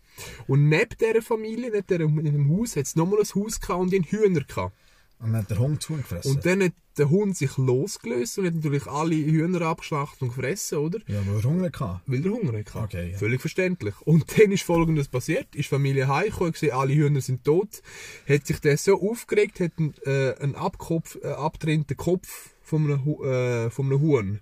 [0.46, 4.04] Und neben dieser Familie, neben diesem Haus, hat es nochmal ein Haus gehabt und haben
[4.04, 4.76] Hühner gehabt.
[5.20, 6.34] Und dann hat der Hund zugefressen.
[6.34, 10.78] Und dann hat der Hund sich losgelöst und hat natürlich alle Hühner abgeschlachtet und gefressen,
[10.78, 10.98] oder?
[11.06, 12.00] ja, weil er Hunger hatte.
[12.06, 12.78] Weil der Hunger hatte.
[12.78, 13.18] Okay, ja.
[13.18, 13.94] Völlig verständlich.
[14.02, 15.54] Und dann ist folgendes passiert.
[15.54, 17.82] Ist Familie heimgekommen, gesehen, alle Hühner sind tot.
[18.28, 23.06] Hat sich der so aufgeregt, hat einen, äh, einen Abkopf, äh, abgetrennten Kopf von einem,
[23.24, 24.40] äh, von einem Huhn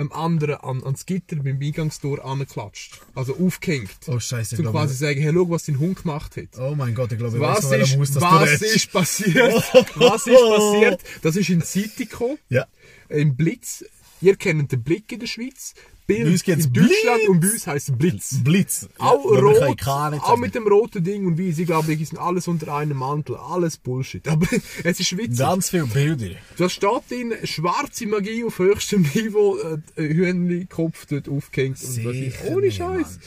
[0.00, 3.00] einem anderen an, ans Gitter beim Eingangstor angeklatscht.
[3.14, 3.90] Also aufgehängt.
[4.06, 6.58] Oh, Scheiße, ich Zum quasi sagen, hey, schau, was dein Hund gemacht hat.
[6.58, 9.54] Oh mein Gott, ich glaube, ich Was, ist, noch, du was ist passiert?
[9.96, 11.00] was ist passiert?
[11.22, 12.38] Das ist in die Zeitung gekommen.
[12.48, 12.66] Ja.
[13.08, 13.84] Im Blitz.
[14.20, 15.74] Ihr kennt den Blick in der Schweiz.
[16.06, 17.28] Bild Bei uns geht's in Deutschland Blitz.
[17.28, 18.34] und bei uns heisst es Blitz.
[18.42, 18.88] Blitz.
[18.98, 21.58] Auch Ja, können rot, auch mit dem roten Ding und weiß.
[21.58, 23.36] Ich glaube, die sind alles unter einem Mantel.
[23.36, 24.26] Alles Bullshit.
[24.26, 24.46] Aber
[24.84, 25.38] es ist witzig.
[25.38, 26.34] Ganz viele Bilder.
[26.58, 31.78] Da steht drin, schwarze Magie auf höchstem Niveau, äh, Hühnerkopf dort aufgehängt.
[31.80, 33.18] Und was ich, Sicher ohne Scheiß.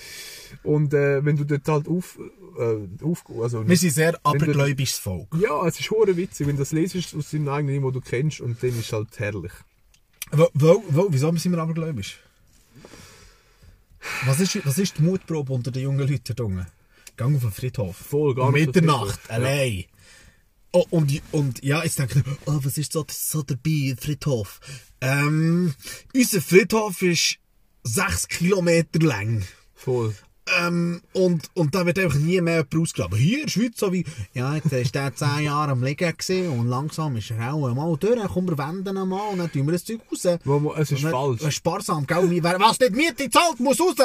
[0.63, 2.19] Und äh, wenn du dort halt auf,
[2.60, 5.27] äh, auf also, Wir sind sehr abergläubisches Volk.
[5.41, 8.41] ja, es ist hure witzig, wenn du das lesest aus deinem eigenen wo du kennst,
[8.41, 9.53] und dann ist es halt herrlich.
[10.36, 12.17] Wo, wo, wo, wieso sind wir abergläubisch?
[14.26, 16.65] Was ist, was ist die Mutprobe unter den jungen Leuten da unten?
[17.15, 17.96] Gang auf den Friedhof.
[17.96, 19.86] Voll, gar nicht so Mitternacht, allein.
[20.72, 24.60] Oh, und, und ja, jetzt denke ich, oh, was ist so, so dabei, Friedhof?
[25.02, 25.76] Ähm,
[26.15, 27.38] unser Friedhof ist
[27.84, 29.46] sechs Kilometer lang.
[29.76, 30.15] Voll.
[30.62, 33.18] Ähm, und, und da wird einfach nie mehr jemand ausgraben.
[33.18, 36.50] Hier in der Schweiz so wie, ja, jetzt ist der zehn Jahre am Liegen gewesen
[36.60, 39.52] und langsam ist er auch mal durch, dann kommen wir wenden ihn mal und dann
[39.52, 40.24] tun wir das Zeug raus.
[40.46, 41.56] Man- es ist Und dann- falsch.
[41.56, 42.28] Sparsam, gell?
[42.30, 43.96] Wer- Was nicht Miete zahlt, muss raus!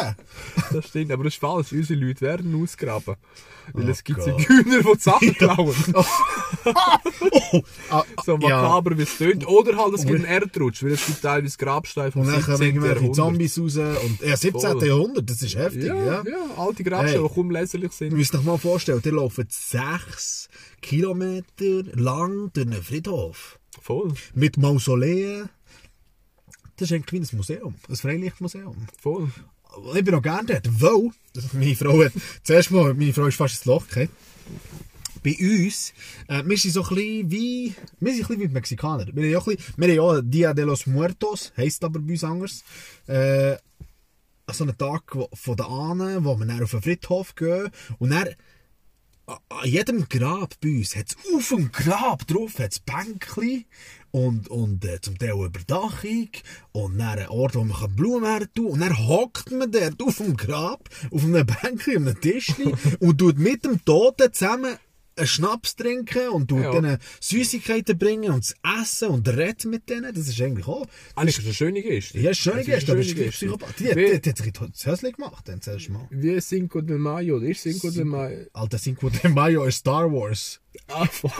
[0.72, 1.72] Das stimmt, aber das ist falsch.
[1.72, 3.16] Unsere Leute werden ausgraben.
[3.74, 4.40] Weil Oh es gibt Gott.
[4.40, 5.74] Zigeuner, die Sachen klauen.
[5.92, 8.62] oh, ah, so ja.
[8.62, 9.46] makaber wie es tönt.
[9.46, 12.56] Oder halt, es gibt einen Erdrutsch, weil es gibt teilweise Grabsteine vom Und dann kommen
[12.56, 12.76] 17.
[12.82, 13.12] irgendwelche.
[13.12, 14.70] Zombies raus und, ja, 17.
[14.72, 14.86] Voll.
[14.86, 16.22] Jahrhundert, das ist heftig, Ja, ja.
[16.26, 17.28] ja, alte Grabsteine, Hey.
[17.28, 18.12] die kaum leserlich sind.
[18.12, 20.48] müsst euch mal vorstellen, ihr lauft sechs
[20.80, 23.58] Kilometer lang durch einen Friedhof.
[23.80, 25.48] Voll, Mit Mausoleen.
[26.76, 28.76] Das ist eigentlich wie ein Museum, ein Freilichtmuseum.
[29.00, 29.30] voll.
[29.94, 31.10] Ich bin auch gerne dort, weil
[31.52, 32.04] meine Frau
[32.42, 34.08] zuerst mal, meine Frau ist fast ins Loch gefallen.
[35.22, 35.92] Bei uns,
[36.28, 39.06] äh, wir sind so ein bisschen wie, wir sind ein bisschen wie die Mexikaner.
[39.06, 42.12] Wir haben ja, ein bisschen, wir haben ja Dia de los Muertos, heisst aber bei
[42.12, 42.64] uns anders.
[43.08, 43.56] Äh,
[44.52, 48.28] so einen Tag von den Ahnen, wo wir dann auf den Friedhof gehen und dann
[49.26, 53.66] an an jedem Grab bei uns hat es auf dem Grab drauf hat's Bänkchen
[54.10, 56.30] und, und äh, zum Teil Überdachung
[56.72, 60.16] und dann ein Ort, wo man kann Blumen tun und dann hockt man dort auf
[60.16, 64.76] dem Grab, auf einem Bänkchen, auf einem Tischchen und tut mit dem Toten zusammen
[65.18, 66.72] einen Schnaps trinken und tut Ja.
[66.72, 70.14] denen Süßigkeiten bringen und das Essen und redet mit denen.
[70.14, 70.86] Das ist eigentlich auch...
[71.14, 72.18] Eigentlich ist es eine schöne Geste.
[72.18, 73.30] Ja, ist schön Es ist Geste, eine aber es ist schöne.
[73.30, 73.78] Psychopath.
[73.78, 76.06] Die, die, Wie- die hat sich das Häuschen gemacht, dann zuerst mal.
[76.10, 78.46] Wie Cinco de Mayo, oder ist Cinco de Mayo?
[78.52, 80.60] Alter, Cinco de Mayo ist Star Wars.
[80.88, 81.06] Ah.
[81.22, 81.30] Oh,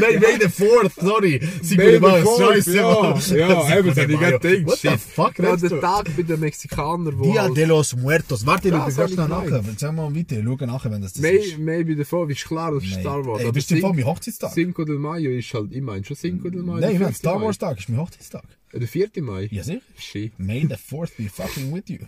[0.00, 1.38] May, May the 4th, sorry.
[1.62, 3.20] Cinco May the Mayo, Fourth, scheiße, ja, Mann.
[3.68, 4.66] ja, eben, das hätte ich gerade gedacht.
[4.66, 5.80] What the fuck, redest der du?
[5.80, 8.44] Tag bei den Mexikanern, wo Dia de los Muertos.
[8.46, 9.44] Warte, Ja, ganz hab schnell ich nach.
[9.44, 9.78] gemeint.
[9.78, 11.58] Sag mal weiter, schau nachher, wenn das das May, ist.
[11.58, 12.94] maybe the Fourth ist klar, das ist.
[13.00, 13.40] Star Wars.
[13.40, 14.52] Ey, aber bist du voll mein Hochzeitstag?
[14.52, 16.80] Cinco de Mayo ist halt, ich meine schon Cinco de Mayo.
[16.80, 17.16] Nein, ich der meine, 5.
[17.18, 17.40] Star.
[17.42, 18.44] Wars Tag ist mein Hochzeitstag.
[18.72, 19.08] Der 4.
[19.20, 19.48] Mai?
[19.50, 19.80] Ja, sicher.
[19.98, 20.38] Shit.
[20.38, 21.98] May the 4th be fucking with you.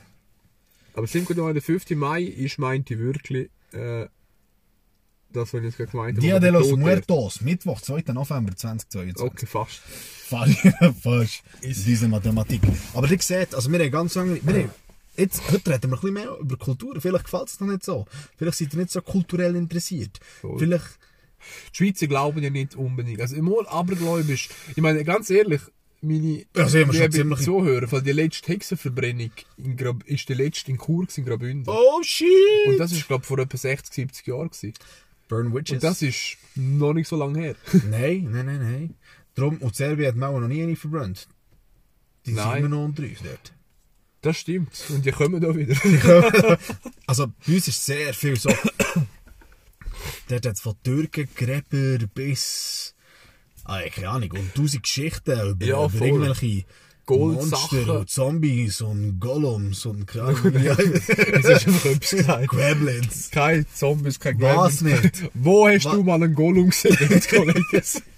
[0.95, 1.91] Aber Cinco de Mayo, der 5.
[1.91, 4.07] Mai, ist meinte wirklich, äh,
[5.33, 6.21] das, was ich jetzt gerade gemeint habe.
[6.27, 8.05] Dia de los Muertos, Mittwoch, 2.
[8.13, 9.07] November 2022.
[9.07, 9.21] wird.
[9.21, 9.79] Okay, fast.
[9.79, 10.59] Fast,
[11.03, 11.43] fast.
[11.63, 12.61] Diese Mathematik.
[12.95, 14.71] Aber ihr seht, also wir haben ganz lange, wir haben,
[15.17, 17.01] jetzt, heute reden wir ein bisschen mehr über Kultur.
[17.01, 18.07] Vielleicht gefällt es noch nicht so.
[18.37, 20.19] Vielleicht seid ihr nicht so kulturell interessiert.
[20.41, 20.59] Voll.
[20.59, 20.99] Vielleicht,
[21.73, 23.21] Die Schweizer glauben ja nicht unbedingt.
[23.21, 24.49] Also immer abergläubisch.
[24.71, 25.61] Ich meine, ganz ehrlich,
[26.03, 30.35] meine Also, habe schon liebe ziemlich- Zuhörer, weil die letzte Hexenverbrennung in Grab, ist die
[30.35, 31.65] letzte in Chur in Graubünden.
[31.75, 32.27] oh shit!
[32.69, 34.73] Und das ist, glaube ich, vor etwa 60, 70 Jahren gewesen.
[35.31, 35.77] Burn Witches.
[35.77, 37.55] Und das ist noch nicht so lange her.
[37.89, 38.95] Nein, nein, nein, nein.
[39.35, 41.29] Drum, und Serbien hat Mauer noch nie eine verbrannt.
[42.27, 42.59] Die sind Nein.
[42.59, 43.53] immer noch unter uns dort.
[44.23, 44.71] Das stimmt.
[44.91, 45.75] Und die kommen da wieder.
[47.07, 48.51] Also, bei uns ist sehr viel so.
[50.29, 52.95] dort hat es von Türkengräber bis.
[53.65, 56.09] Ah, keine Ahnung, und tausend Geschichten über, Ja, über voll.
[56.09, 56.65] irgendwelche
[57.19, 57.79] Goldsachen.
[57.79, 60.53] Monster und Zombies und Golems und Ahnung.
[60.63, 60.75] ja.
[60.75, 62.49] Das ist einfach etwas gesagt.
[62.49, 63.31] Gremlins.
[63.31, 65.03] Kein Zombies, kein Was Gremlins.
[65.21, 65.31] nicht?
[65.35, 65.93] Wo hast Was?
[65.95, 66.97] du mal einen Gollum gesehen,
[67.31, 67.65] Kollegen?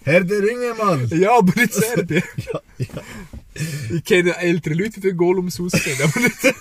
[0.04, 1.08] Herr der Ringe, Mann!
[1.10, 2.22] ja, aber in Serbien.
[2.36, 2.86] Ja, ja.
[3.94, 6.36] Ich kenne ältere Leute, die den Goal ums Haus kennen, aber nicht...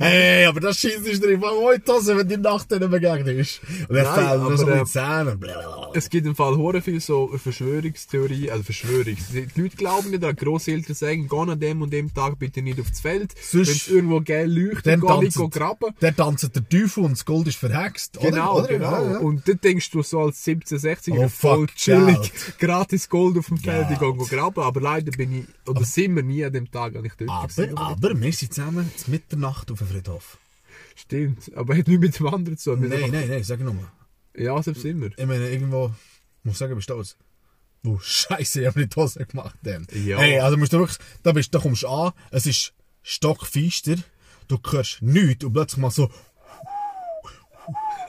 [0.00, 3.60] Hey, aber das schießt ist dir einfach heute Hose, wenn die Nacht denen begegnest.
[3.88, 5.38] Und er Nein, fällt nur so aber, Zähnen.
[5.38, 5.90] Blablabla.
[5.94, 9.28] Es gibt im Fall hure viel so Verschwörungstheorien, also Verschwörungs.
[9.32, 12.80] Die Leute glauben nicht, dass Grosseltern sagen, geh an dem und dem Tag bitte nicht
[12.80, 13.34] aufs Feld.
[13.38, 15.94] Sonst- Wenn es irgendwo geil leuchtet, Dann geh nicht graben.
[16.00, 18.18] Der tanzt der Teufel und das Gold ist verhext.
[18.22, 18.68] Genau, oder?
[18.68, 18.90] Genau.
[18.92, 19.18] Ja, ja.
[19.18, 23.58] Und dann denkst du so als 17, 16 Oh, voll chillig, gratis Gold auf dem
[23.58, 24.60] Feld, ich gehe graben.
[24.62, 28.08] Aber leider bin ich, oder sind wir nie an dem Tag eigentlich dort gewesen, Aber,
[28.08, 30.38] aber wir sind zusammen zur Mitternacht auf dem Friedhof.
[30.96, 31.50] Stimmt.
[31.54, 32.88] Aber hat nichts mit dem anderen zu tun.
[32.88, 33.90] Nein, nein, nein, sag nur mal.
[34.36, 35.16] Ja, selbst sind wir.
[35.16, 35.94] Ich meine, irgendwo,
[36.40, 37.16] ich muss sagen, bist du stolz.
[37.86, 39.56] Oh, Scheiße, ich habe nicht die Hose gemacht.
[39.62, 39.86] Dann.
[39.92, 40.18] Ja.
[40.18, 43.96] Hey, also musst du wirklich, da, bist, da kommst du an, es ist stockfeister,
[44.48, 46.10] du hörst nichts und plötzlich mal so.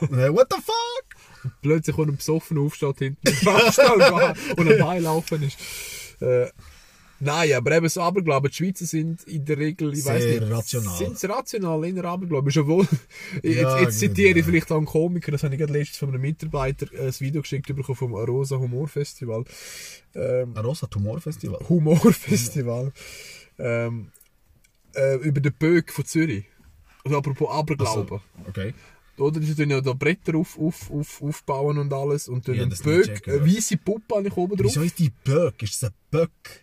[0.00, 1.52] Dann, What the fuck?
[1.62, 3.46] Plötzlich kommt ein besoffen aufsteht hinten im
[4.56, 5.58] und am Beilaufen ist.
[6.20, 6.48] Äh,
[7.20, 10.96] nein, aber eben so Aberglauben, die Schweizer sind in der Regel, ich weiß nicht, rational.
[10.96, 12.86] sind sie rational in der Aberglauben, ist obwohl,
[13.42, 14.38] jetzt, Ja, jetzt zitiere genau.
[14.40, 17.14] ich vielleicht auch einen Komiker, das habe ich gerade letztens von einem Mitarbeiter äh, ein
[17.20, 19.44] Video geschickt bekommen vom Rosa Humor Festival.
[20.14, 21.60] Ähm, Ein Rosa Tumorfestival.
[21.68, 22.92] Humorfestival.
[23.58, 24.10] Ähm,
[24.94, 26.44] äh, über den Böck von Zürich.
[27.04, 28.20] Also apropos Aberglauben.
[28.48, 28.74] Okay.
[29.18, 32.62] Oder sie tun ja da Bretter auf, auf, auf, aufbauen und alles und tun Ja,
[32.64, 34.66] einen Böck, eine weisse Puppe habe ich oben drauf.
[34.66, 35.62] Wieso ist die Böck?
[35.62, 36.62] Ist das ein Böck?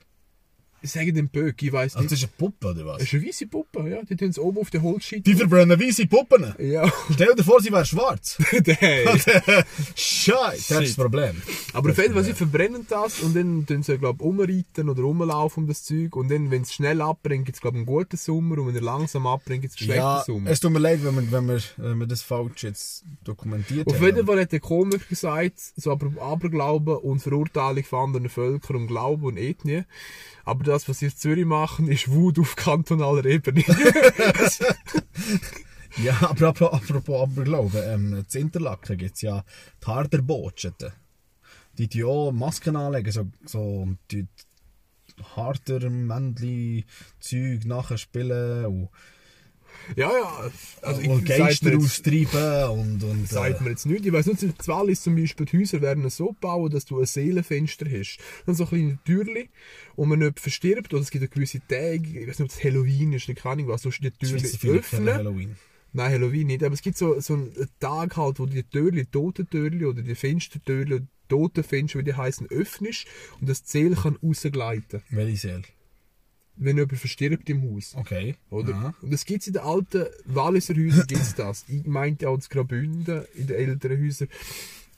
[0.84, 2.12] Ich sage den Böck, ich Also nicht.
[2.12, 2.98] das ist eine Puppe oder was?
[2.98, 4.02] Das ist eine weisse Puppe, ja.
[4.04, 5.26] Die tun es oben auf den Holzscheit.
[5.26, 6.54] Die verbrennen weisse Puppen.
[6.60, 6.92] Ja.
[7.14, 8.38] Stell dir vor, sie wäre schwarz.
[9.96, 10.96] Scheiße, das ist das.
[10.96, 11.42] Problem.
[11.74, 15.02] Aber auf jeden Fall, sie verbrennen das und dann tun sie, glaube ich, umreiten oder
[15.04, 16.16] rumlaufen um das Zeug.
[16.16, 18.58] Und dann, wenn es schnell abbrennt, gibt es, glaube ich, einen guten Sommer.
[18.60, 20.50] Und wenn er langsam abbrennt, gibt es einen schlechten Ja, Sommer.
[20.52, 24.02] es tut mir leid, wenn wir, wenn wir, wenn wir das falsch jetzt dokumentiert Auf
[24.02, 28.88] jeden Fall hat der Komiker gesagt, so aber Aberglauben und Verurteilung von anderen Völkern und
[28.88, 29.86] Glauben und Ethnie.
[30.44, 33.64] Aber das, was sie in Zürich machen, ist Wut auf kantonaler Ebene.
[35.98, 39.44] Ja, aber apropos, apropos Aberglauben, ähm, zu Interlaken gibt es ja
[39.82, 40.92] die Harderbotscheten.
[41.78, 44.28] Die die auch Masken anlegen, so, so die
[45.36, 48.90] harter Männli-Zeug nachher spielen und,
[49.96, 50.52] ja, ja.
[50.82, 54.06] Also, und ich sag Geister austreiben und, und sagt äh, mir jetzt nicht.
[54.06, 57.06] Ich weiss nicht, in Wallis zum Beispiel, die Häuser werden so bauen, dass du ein
[57.06, 58.18] Seelenfenster hast.
[58.46, 59.50] Dann so kleine Türchen,
[59.96, 63.14] und man nicht verstirbt, oder es gibt gewisse Tage, ich weiß nicht, ob es Halloween
[63.14, 65.14] ist, keine Ahnung was, du die Türchen öffnen.
[65.14, 65.56] Halloween.
[65.96, 69.86] Nein, Halloween nicht, aber es gibt so, so einen Tag halt, wo die Türchen, Totentürchen
[69.86, 73.06] oder die Fenstertürchen, Totenfenster, wie die heißen, öffnest
[73.40, 75.64] und das Zeel kann rausgleiten, Welche Seele?
[76.56, 77.96] Wenn jemand verstirbt im Haus.
[77.96, 78.36] Okay.
[78.50, 78.76] Oder?
[78.76, 78.96] Aha.
[79.02, 81.66] Und das gibt's in den alten Walliser Häusern gibt's das.
[81.68, 84.28] Ich meinte auch in Graubünden, in den älteren Häusern.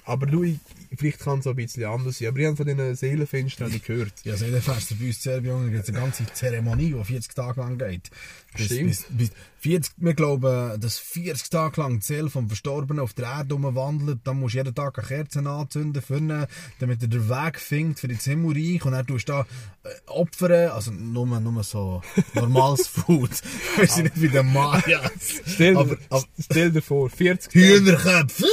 [0.06, 0.58] Aber du, ich,
[0.98, 2.28] vielleicht kann es auch ein bisschen anders sein.
[2.30, 4.14] Aber ich habe von diesen Seelenfenstern nicht gehört.
[4.24, 7.78] Ja, Seelenfest bei uns in Serbien gibt es eine ganze Zeremonie, die 40 Tage lang
[7.78, 8.12] geht.
[8.56, 8.88] Bis, Stimmt.
[8.88, 13.26] bis, bis 40, wir glauben, dass 40 Tage lang die Seele vom Verstorbenen auf der
[13.26, 14.20] Erde umwandelt.
[14.24, 16.46] Dann musst du jeden Tag eine Kerze anzünden, ihn,
[16.80, 18.86] damit er den Weg findet für ins Himmelreich.
[18.86, 19.42] Und dann tust du da
[19.84, 22.02] äh, opfern, also nur, nur so
[22.34, 23.32] normales Food.
[23.76, 25.12] Wir sind nicht wie der Mayas.
[25.48, 27.66] Stell, Aber- aber- stell dir vor, 40 Tage.
[27.66, 28.46] Hühnerköpfe!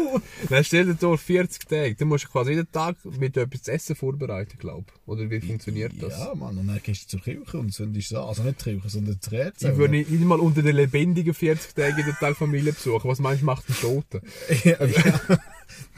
[0.50, 1.94] Nein, stell dir vor, 40 Tage.
[1.94, 5.08] Dann musst du quasi jeden Tag mit etwas zu essen vorbereiten, glaube ich.
[5.08, 6.18] Oder wie funktioniert das?
[6.18, 8.24] ja, Mann, und dann gehst du zur Kirche und zündest es an.
[8.24, 9.70] Also nicht die Kirche, sondern die Kerze.
[9.70, 13.10] Ich würde nicht mal unter den lebendigen 40 Tagen jeden Tag Familie besuchen.
[13.10, 14.20] Was meinst du, macht ein Toten?
[14.64, 15.20] Ja, ja.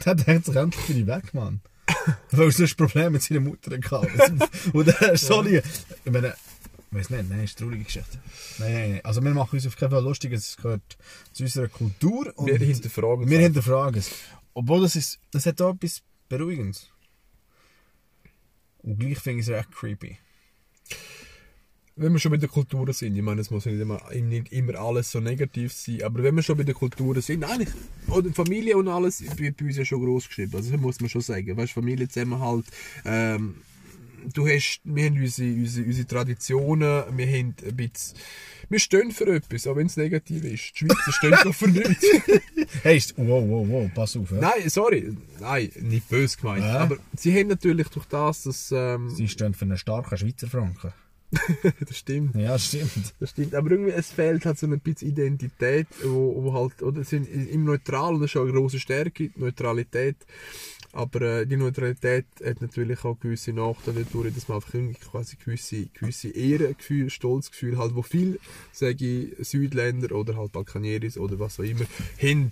[0.05, 1.61] Der denkt sich endlich bin ich weg, Mann.
[2.31, 4.07] Weil sonst Probleme mit seiner Mutter gehabt
[4.73, 5.63] Und der ist so lieb.
[6.05, 6.33] Ich meine,
[6.91, 8.19] weiß nicht, nein, ist eine traurige Geschichte.
[8.59, 9.01] Nein, nein, nein.
[9.03, 10.97] Also wir machen uns auf keinen Fall lustig, es gehört
[11.33, 12.31] zu unserer Kultur.
[12.35, 14.11] Und Wir hinterfragen es Wir hinterfragen es.
[14.53, 16.91] Obwohl das ist, das hat auch etwas Beruhigendes.
[18.79, 20.17] Und gleich finde ich es echt creepy.
[21.95, 24.75] wenn wir schon bei der Kultur sind, ich meine, es muss nicht immer, nicht immer
[24.75, 27.69] alles so negativ sein, aber wenn wir schon bei der Kultur sind, eigentlich,
[28.07, 31.09] oder Familie und alles, bei, bei uns ja schon groß geschrieben, also das muss man
[31.09, 32.65] schon sagen, weißt, Familie Zusammenhalt,
[33.03, 33.55] ähm,
[34.33, 38.17] du hast, wir haben unsere, unsere, unsere Traditionen, wir haben ein bisschen,
[38.69, 40.71] wir stehen für etwas, auch wenn es negativ ist.
[40.75, 42.05] Die Schweizer stehen doch für nichts.
[42.83, 44.29] Hey, ist, wow, wow, wow, pass auf.
[44.31, 44.37] Ja.
[44.41, 46.79] Nein, sorry, nein, nicht böse gemeint, Ja.
[46.81, 50.93] aber sie haben natürlich durch das, dass, ähm, Sie stehen für einen starken Schweizer Franken.
[51.87, 52.35] das stimmt.
[52.35, 53.13] Ja, stimmt.
[53.19, 57.03] Das stimmt, aber irgendwie, es fehlt halt so ein bisschen Identität, wo, wo halt, oder,
[57.03, 60.15] sind im Neutral, und das ist auch eine grosse Stärke, Neutralität,
[60.91, 65.35] aber äh, die Neutralität hat natürlich auch gewisse Nachteile dadurch, dass man einfach irgendwie quasi
[65.35, 68.39] gewisse, gewisse Ehrengefühl, Stolzgefühl halt, wo viel,
[68.71, 71.85] sage ich, Südländer oder halt Balkanieris oder was auch immer,
[72.19, 72.49] haben.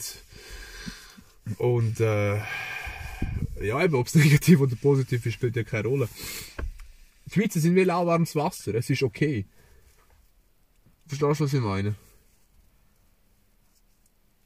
[1.58, 2.38] Und, äh,
[3.62, 6.10] ja, eben, ob es negativ oder positiv ist, spielt ja keine Rolle.
[7.28, 8.74] Die Schweizer sind wie lauwarmes Wasser.
[8.76, 9.46] Es ist okay.
[11.08, 11.96] Verstehst du, was ich meine?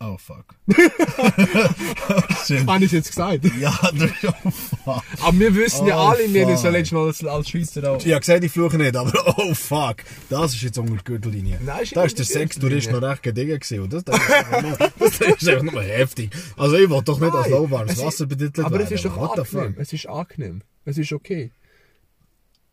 [0.03, 0.55] Oh fuck.
[2.43, 2.67] Stimmt.
[2.67, 3.45] Habe ich jetzt gesagt?
[3.59, 5.03] Ja, das ist oh fuck.
[5.21, 6.71] Aber wir wissen ja Oh, alle, wir haben ja fuck.
[6.71, 8.03] letztes Mal als, als Schweizer auch.
[8.03, 9.97] Ich habe gesagt, ich fluche nicht, aber oh fuck.
[10.27, 11.59] Das ist jetzt unter die Gürtellinie.
[11.63, 13.79] Nein, ist da ist der unter die Sextourist noch recht gediegen gewesen.
[13.81, 16.31] Und das, das, ist einfach nur, heftig.
[16.57, 18.85] Also ich will doch nicht als Nein, lauwarmes es ist- Wasser betitelt Aber werden.
[18.85, 19.73] es ist doch What angenehm.
[19.75, 19.81] fuck?
[19.81, 20.61] Es ist angenehm.
[20.85, 21.51] Es ist okay.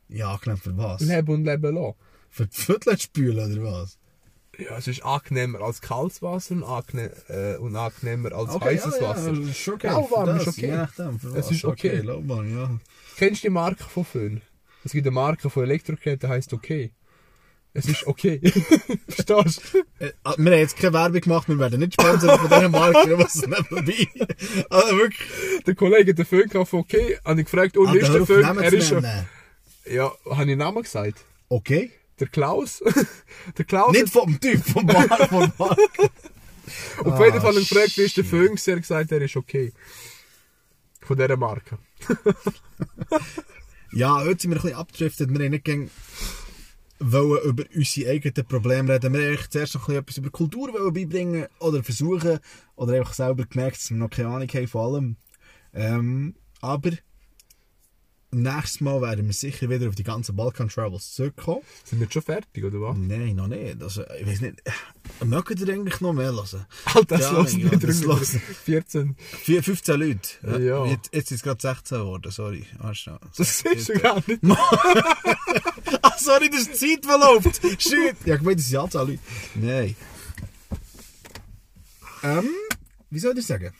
[0.08, 1.00] Ja, angenehm für was?
[1.00, 1.94] Leben und leben lassen.
[2.30, 3.98] Für die Viertel spülen oder was?
[4.58, 8.98] Ja, es ist angenehmer als kaltes Wasser und, angenehm, äh, und angenehmer als Okay, heißes
[9.00, 9.32] ja, Wasser.
[9.32, 9.88] Ja, ist okay.
[9.88, 10.66] Für ist das, okay.
[10.66, 12.00] Je nachdem, Es ist okay.
[12.00, 12.70] lauwarm, ja.
[13.16, 14.40] Kennst du die Marke von Föhn?
[14.84, 16.92] Es gibt eine Marke von Elektrogeräten, die heisst okay.
[17.72, 18.40] Es ist okay.
[19.08, 20.04] Verstehst du?
[20.04, 23.18] Äh, ah, wir haben jetzt keine Werbung gemacht, wir werden nicht sponsern von dieser Marke,
[23.18, 24.08] was ist dabei.
[24.70, 25.28] Also wirklich.
[25.66, 27.18] Der Kollege hat den Föhn von okay.
[27.24, 28.58] Habe ich gefragt, und Alter, ist der Föhn?
[28.58, 29.04] Er ist schon.
[29.90, 31.24] Ja, habe ich den Namen gesagt?
[31.48, 31.90] Okay.
[32.20, 32.82] Der Klaus?
[33.58, 33.92] der Klaus?
[33.92, 35.76] Nicht vom Typ, vom Bar, vom Bar.
[35.78, 35.78] Auf
[36.98, 38.24] jeden Ah, Fall habe ich gefragt, wie ist der.
[38.24, 38.46] Föhn?
[38.48, 38.70] gewesen?
[38.70, 39.72] Er hat gesagt, er ist okay.
[41.00, 41.78] Von dieser Marke.
[43.90, 45.30] Ja, heute sind wir ein bisschen abgedriftet.
[45.30, 45.90] Wir haben nicht
[47.00, 49.14] wollen über unsere eigenen Probleme reden.
[49.14, 52.38] Wir wollten zuerst noch etwas über Kultur beibringen oder versuchen.
[52.76, 55.16] Oder einfach selber gemerkt, dass wir noch keine Ahnung haben von allem.
[55.72, 56.90] Ähm, aber
[58.30, 61.62] nächstes Mal werden wir sicher wieder auf die ganzen Balkan Travels zurückkommen.
[61.84, 62.96] Sind wir jetzt schon fertig, oder was?
[62.98, 63.82] Nein, noch nicht.
[63.82, 64.62] Also, ich weiß nicht.
[65.24, 66.66] Mögt ihr eigentlich noch mehr hören?
[66.84, 68.42] Alter, das Ja, ja, wieder das hören.
[68.64, 69.16] 14.
[69.42, 70.60] Vier- 15 Leute.
[70.62, 70.84] Ja.
[70.86, 72.66] Jetzt, jetzt ist es gerade 16 geworden, sorry.
[72.78, 73.18] Ah, schnell.
[73.36, 74.40] Das siehst du gar nicht.
[76.02, 77.60] Ah, sorry, das ist die Zeit verläuft.
[77.82, 78.16] Shit.
[78.26, 79.20] Ja, ich meine, das ist die Anzahl Leute.
[79.54, 79.96] Nein.
[82.22, 82.48] Ähm,
[83.10, 83.72] wie soll ich sagen?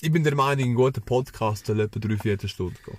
[0.00, 2.96] Ich bin der Meinung, ein guter Podcast soll etwa 3 Viertelstunde gehen.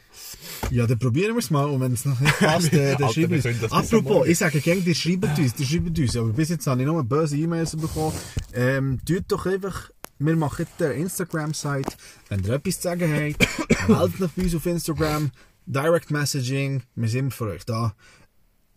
[0.69, 3.41] Ja, dann probieren wir es mal und wenn es noch nicht passt, dann Alter, schreiben
[3.41, 3.71] wir es.
[3.71, 6.17] Apropos, ich sage gerne, die schreiben uns, die schreiben uns.
[6.17, 8.13] Aber bis jetzt habe ich nur böse E-Mails bekommen.
[8.53, 11.95] Ähm, tut doch einfach, wir machen jetzt eine Instagram-Seite.
[12.27, 15.31] Wenn ihr etwas zu sagen habt, meldet euch bei uns auf Instagram.
[15.65, 17.95] Direct Messaging, wir sind für euch da.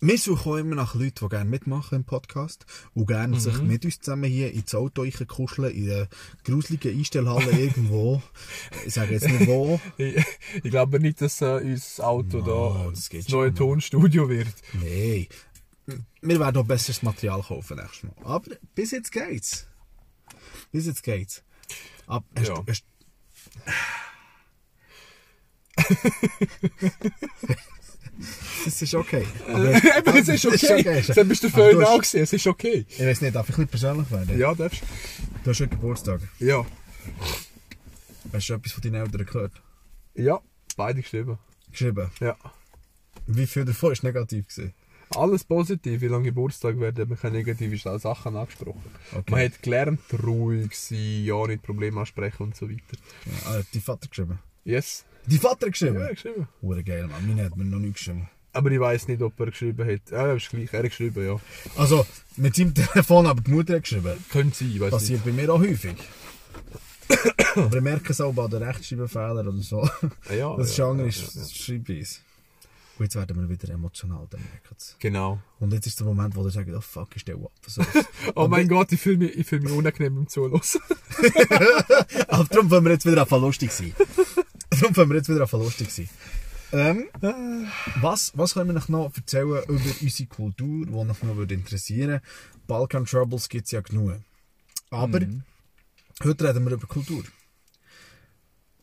[0.04, 4.00] Wir suchen immer nach Leuten, die gerne mitmachen im Podcast und gerne sich mit uns
[4.00, 6.08] zusammen hier ins Auto kuscheln, in der
[6.42, 8.20] gruseligen Einstellhalle irgendwo.
[8.84, 9.80] Ich sage jetzt nicht wo.
[9.98, 10.16] Ich,
[10.64, 14.48] ich glaube nicht, dass äh, unser Auto No, da das das, neue Tonstudio wird.
[14.72, 15.28] Nein.
[16.20, 18.14] Wir werden auch besseres Material kaufen nächstes Mal.
[18.24, 19.68] Aber bis jetzt geht's.
[20.72, 21.44] Bis jetzt geht's.
[22.08, 22.64] Ab, hast, Ja.
[22.66, 22.84] hast,
[28.64, 29.26] das ist okay.
[29.48, 31.02] Aber, Eben, es ist okay.
[31.14, 32.86] Dann bist du du auch gesehen, es ist okay.
[32.88, 34.38] Ich weiß nicht, darf ich ein bisschen persönlich werden?
[34.38, 34.82] Ja, darfst
[35.44, 36.20] Du hast schon Geburtstag.
[36.38, 36.64] Ja.
[38.32, 39.52] Hast du etwas von deinen Eltern gehört?
[40.14, 40.40] Ja,
[40.76, 41.38] beide geschrieben.
[41.70, 42.10] Geschrieben.
[42.20, 42.36] Ja.
[43.26, 44.48] Wie viel davon war negativ?
[44.48, 44.74] Gewesen?
[45.16, 48.82] Alles positiv, wie lange Geburtstag werden, man keine negativen Sachen angesprochen.
[49.12, 49.30] Okay.
[49.30, 52.96] Man hat gelernt, ruhig sein, ja nicht Probleme ansprechen und so weiter.
[53.26, 54.38] Ja, ah, die Vater geschrieben.
[54.64, 55.04] Yes.
[55.26, 56.00] Die Vater geschrieben?
[56.00, 56.48] Ja, geschrieben.
[56.60, 57.26] Hure geil, Mann.
[57.26, 58.28] Meine hat mir noch nicht geschrieben.
[58.52, 60.10] Aber ich weiß nicht, ob er geschrieben hat.
[60.10, 61.40] Ja, ist gleich, er hat geschrieben, ja.
[61.76, 62.04] Also,
[62.36, 64.12] mit seinem Telefon, aber die Mutter hat geschrieben.
[64.30, 65.00] Könnte sein, ich weiß nicht.
[65.00, 65.96] Passiert bei mir auch häufig.
[67.56, 69.80] aber ich merke es auch bei den Rechtschreibfehlern oder so.
[70.28, 71.48] Ah, ja, Das ist ja, andere ja, ja, ja.
[71.48, 72.18] Schreibweise.
[72.98, 74.96] Und jetzt werden wir wieder emotional, dann merkt.
[74.98, 75.40] Genau.
[75.60, 77.50] Und jetzt ist der Moment, wo ihr sagt, oh fuck, ich stehe ab.
[77.66, 77.82] So.
[78.34, 80.60] Oh mein Gott, ich fühle mich, ich fühl mich unangenehm beim Zuhören.
[82.28, 83.94] Aber darum wollen wir jetzt wieder einfach lustig sein.
[84.82, 86.08] Darum wollen wir jetzt wieder einfach lustig sein.
[86.72, 87.06] Ähm,
[88.00, 92.20] was, was können wir noch noch erzählen über unsere Kultur, die noch noch würde interessieren
[92.66, 94.20] Balkan Troubles gibt es ja genug.
[94.90, 95.20] Aber
[96.22, 97.22] heute reden wir über Kultur.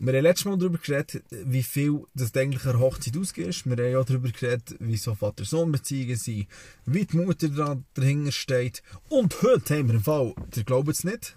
[0.02, 3.66] Wir haben letztes Mal darüber geredet, wie viel das eigentlich eine Hochzeit ausgeht.
[3.66, 6.48] Wir haben auch darüber geredet, wie so Vater-Sohn-Beziehungen sind,
[6.86, 8.82] wie die Mutter da dahinter steht.
[9.10, 11.36] Und heute haben wir im Fall, ihr glaubt es nicht,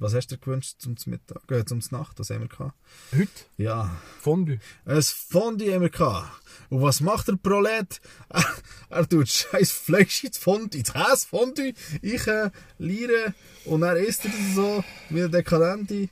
[0.00, 2.74] was hast du dir gewünscht zum Mittag, äh, zum Nacht, was haben wir gehabt?
[3.12, 3.28] Heute?
[3.58, 4.58] Ja, Fondue.
[4.86, 6.42] ein Fondue haben wir gehabt.
[6.70, 8.00] Und was macht der Prolet?
[8.88, 13.34] Er tut scheiß Fleisch ins Fondue, ins Käsefondue, ich äh, liere
[13.66, 16.08] und er isst er das so, wie ein Dekadente.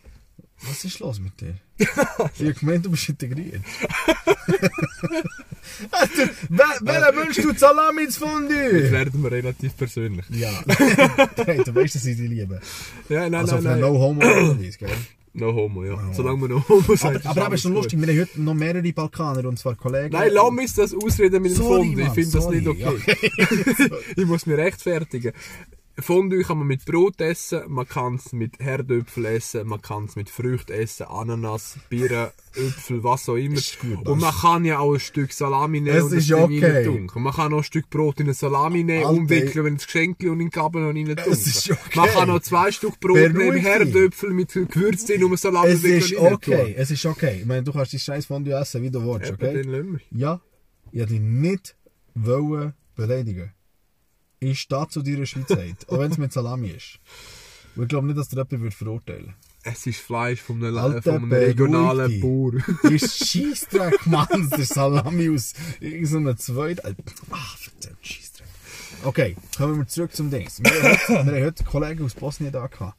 [0.62, 1.56] Was ist los mit dir?
[1.78, 3.62] ich hab gemeint, du bist integriert.
[6.48, 8.90] Wer, wer wünschst du Salami ins Jetzt Fondue?
[8.90, 10.24] werden wir relativ persönlich.
[10.30, 10.50] Ja,
[11.46, 12.60] hey, du weißt, dass ich dich liebe.
[13.08, 13.80] Ja, nein, Also nein, nein.
[13.80, 14.88] No-Homo-Analyse, gell?
[15.34, 15.96] No homo, ja.
[16.12, 17.26] Solange wir no homo Aber, sind.
[17.26, 20.10] aber eben alles schon lustig, wir haben heute noch mehrere Balkaner, und zwar Kollegen.
[20.12, 22.02] Nein, lass mich das ausreden mit dem Fondue.
[22.02, 22.96] Ich finde das nicht okay.
[24.16, 25.32] ich muss mich rechtfertigen.
[26.00, 30.14] Fondue kann man mit Brot essen, man kann es mit Herdöpfel essen, man kann es
[30.14, 33.60] mit Früchten essen, Ananas, Birnen, Äpfel, was auch immer.
[33.80, 36.84] Gut, und man kann ja auch ein Stück Salami nehmen Es und ist okay.
[36.84, 37.10] tun.
[37.12, 39.18] Und man kann auch ein Stück Brot in eine Salami nehmen, Alter.
[39.18, 41.32] umwickeln, wenn ins Geschenk und in die Gabel und rein tun.
[41.32, 41.78] Es okay.
[41.94, 43.58] Man kann auch zwei Stück Brot Beruhig nehmen.
[43.58, 47.38] Herdöpfel mit Gewürz drin und Salami Es ist okay, es ist okay.
[47.40, 49.62] Ich meine, du kannst die scheiß Fondue essen, wie du willst, okay?
[49.62, 50.00] den.
[50.12, 50.40] Ja,
[50.92, 51.76] ich wollte dich nicht
[52.94, 53.52] beleidigen.
[54.40, 56.98] Ich stehe zu deiner Schweizheit, auch wenn es mit Salami ist.
[57.76, 61.02] Und ich glaube nicht, dass dir jemand würde verurteilen Es ist Fleisch von einem, Alter,
[61.02, 62.20] von einem regionalen.
[62.20, 62.52] Bauer.
[62.82, 62.94] würde.
[62.94, 66.96] Ist Scheissdreck, Mann, der Salami aus irgendeinem zweiten...
[67.30, 68.46] Ach, verdammt, Scheissdreck.
[69.04, 70.60] Okay, kommen wir zurück zum Dings.
[70.62, 72.96] Wir haben heute, wir haben heute einen Kollegen aus Bosnien da gehabt.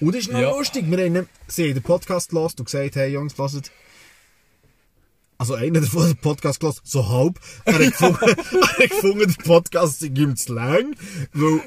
[0.00, 0.50] Und das ist noch Ja.
[0.50, 0.90] lustig.
[0.90, 3.70] Wir haben sie haben den Podcast gehört und gesagt, hey Jungs, lasst
[5.38, 7.38] Also einer davon hat den Podcast gehört, so halb.
[7.64, 10.96] Er hat gefunden, er hat gefunden der Podcast sei ihm zu lang,
[11.32, 11.60] weil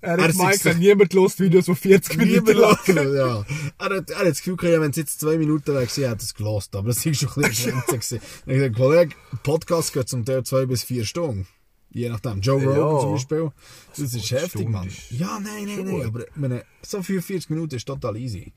[0.00, 2.78] Er hat ist gemeint, so- niemand lost Videos, die 40 Minuten lang.
[2.86, 3.44] Ja.
[3.78, 6.04] Er hat, er hat das Gefühl gehabt, ja, wenn es jetzt zwei Minuten weg gewesen,
[6.04, 6.74] er es gelost.
[6.76, 8.16] Aber das war schon ein bisschen gewesen.
[8.20, 11.46] Ich habe gesagt, Kollege, Podcast geht zum Teil zwei bis vier Stunden.
[11.90, 12.40] Je nachdem.
[12.42, 12.68] Joe Ja.
[12.70, 13.50] Rogan zum Beispiel.
[13.90, 14.88] Das ist heftig, Stunde Mann.
[14.88, 16.06] ist Ja, nein, nein, nein.
[16.06, 18.52] Aber meine, so 45 Minuten ist total easy.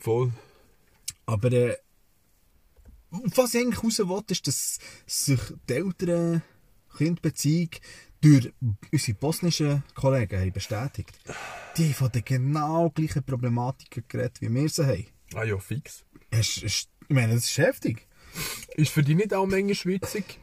[0.00, 0.32] Voll.
[1.26, 1.76] Aber äh,
[3.12, 6.42] was ich eigentlich raus will, ist, dass sich die Eltern
[6.96, 7.70] Kindbeziehung
[8.20, 8.52] durch
[8.92, 11.18] unsere bosnischen Kollegen haben bestätigt.
[11.76, 15.06] Die haben von den genau gleichen Problematiken geredet, wie wir sie haben.
[15.34, 16.04] Ah ja, fix.
[16.30, 18.06] Es ist, ich meine, das ist heftig.
[18.76, 20.38] Ist für dich nicht auch manchmal schwitzig,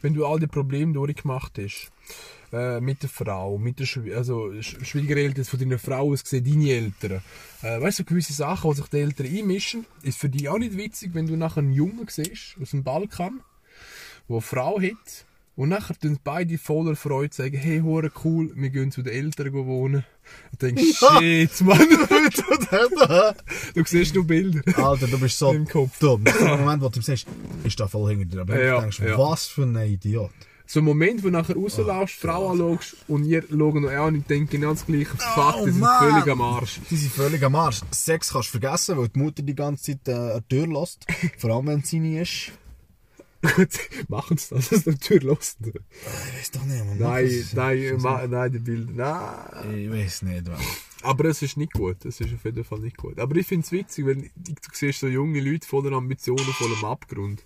[0.00, 1.90] wenn du all die Probleme durchgemacht hast?
[2.52, 6.44] Äh, mit der Frau, mit der Schw also Sch- Schwiegereltern von deiner Frau aus gesehen,
[6.44, 7.20] deine Eltern.
[7.62, 10.58] Äh, weißt du, so gewisse Sachen, wo sich die Eltern einmischen, ist für dich auch
[10.58, 13.40] nicht witzig, wenn du nachher einen Jungen siehst aus dem Balkan,
[14.28, 15.26] der eine Frau hat
[15.56, 19.52] und nachher tun beide voller Freude sagen, hey, hure cool, wir gehen zu den Eltern
[19.52, 20.04] wohnen.
[20.52, 21.18] Und denkst, Ja.
[21.18, 21.78] shit, Mann,
[23.74, 24.60] du siehst nur Bilder.
[24.78, 25.98] Alter, du bist so Im Kopf.
[25.98, 26.24] dumm.
[26.24, 27.26] Der Moment, wo du sagst,
[27.64, 28.40] ist da voll hinter dir.
[28.42, 29.18] Aber Ja, du denkst, ja.
[29.18, 30.30] was für ein Idiot.
[30.66, 34.16] So ein Moment, wo du nachher rauslaufst, die Frau anschaust und ihr schauen noch an
[34.16, 35.16] und denken genau das gleiche.
[35.16, 36.80] Fuck, die sind völlig am Arsch.
[36.90, 37.80] Die sind völlig am Arsch.
[37.92, 41.06] Sex kannst du vergessen, weil die Mutter die ganze Zeit äh, eine Tür lässt.
[41.38, 42.50] Vor allem, wenn sie nie ist.
[44.08, 45.56] Machen sie das, das ist natürlich los.
[45.60, 46.98] Ich weiß doch nicht, man.
[46.98, 49.78] Nein, nein, ma, nein, die Bilder, nein.
[49.78, 50.58] Ich weiß nicht, man.
[51.02, 53.20] Aber es ist nicht gut, es ist auf jeden Fall nicht gut.
[53.20, 57.44] Aber ich finde es witzig, wenn du siehst so junge Leute voller Ambitionen, voller Abgrund.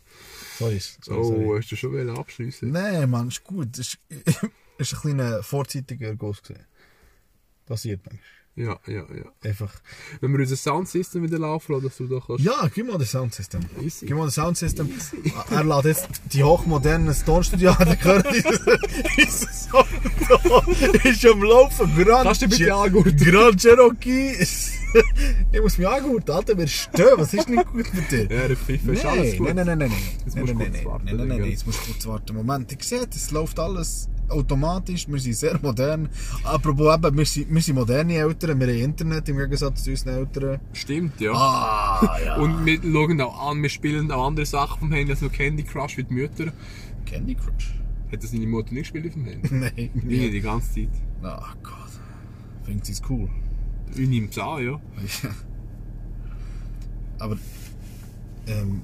[0.60, 1.58] So ist so, Oh, sorry.
[1.58, 2.70] hast du schon wollen abschliessen?
[2.70, 3.76] Nein, Mann, ist gut.
[3.78, 3.98] Ist,
[4.78, 6.64] ist ein kleiner vorzeitiger Guss gesehen.
[7.66, 8.22] Passiert manchmal.
[8.56, 9.32] Ja, ja, ja.
[9.42, 9.72] Einfach.
[10.20, 12.44] Wenn wir unser Soundsystem wieder laufen lassen, dass du da kannst.
[12.44, 13.60] Ja, gib mal das Soundsystem.
[13.80, 14.04] Easy.
[14.06, 14.90] Gib mal das Soundsystem.
[15.50, 18.26] Er lädt jetzt die hochmodernen Tonstudio an, der gehört
[19.70, 19.86] Song
[20.28, 21.08] da.
[21.08, 21.96] Ist am Laufen.
[21.96, 23.16] Grand, Kannst du bitte angurten?
[23.16, 24.32] Grand Cherokee.
[25.52, 27.06] ich muss mich angurten, Alter, wir stehen.
[27.16, 28.20] Was ist nicht gut mit dir?
[28.30, 29.46] Ja, der Pfiff ist Nein, alles gut.
[29.54, 29.98] nein, nein, nein, nein, nein.
[30.24, 32.36] Jetzt Nein, musst nein, kurz nein, warten, nein, nein, nein, jetzt musst du kurz warten.
[32.36, 35.08] Moment, ich sehe, es läuft alles automatisch.
[35.08, 36.08] Wir sind sehr modern.
[36.44, 40.14] Apropos eben, wir sind, wir sind moderne Eltern, wir haben Internet im Gegensatz zu unseren
[40.18, 40.60] Eltern.
[40.72, 41.32] Stimmt, ja.
[41.32, 42.36] Ah, ja.
[42.36, 45.62] Und wir schauen auch an, wir spielen auch andere Sachen vom Handy als nur Candy
[45.64, 46.52] Crush mit Müttern.
[47.06, 47.74] Candy Crush?
[48.12, 49.48] Hat das deine Mutter nicht gespielt auf dem Handy?
[49.54, 49.90] Nein.
[49.94, 50.88] Nie, die ganze Zeit.
[51.22, 51.74] Ach Gott.
[52.64, 53.28] Findet sie es cool.
[53.96, 54.80] Ich nehme es an, ja.
[57.18, 57.36] Aber
[58.46, 58.82] ähm,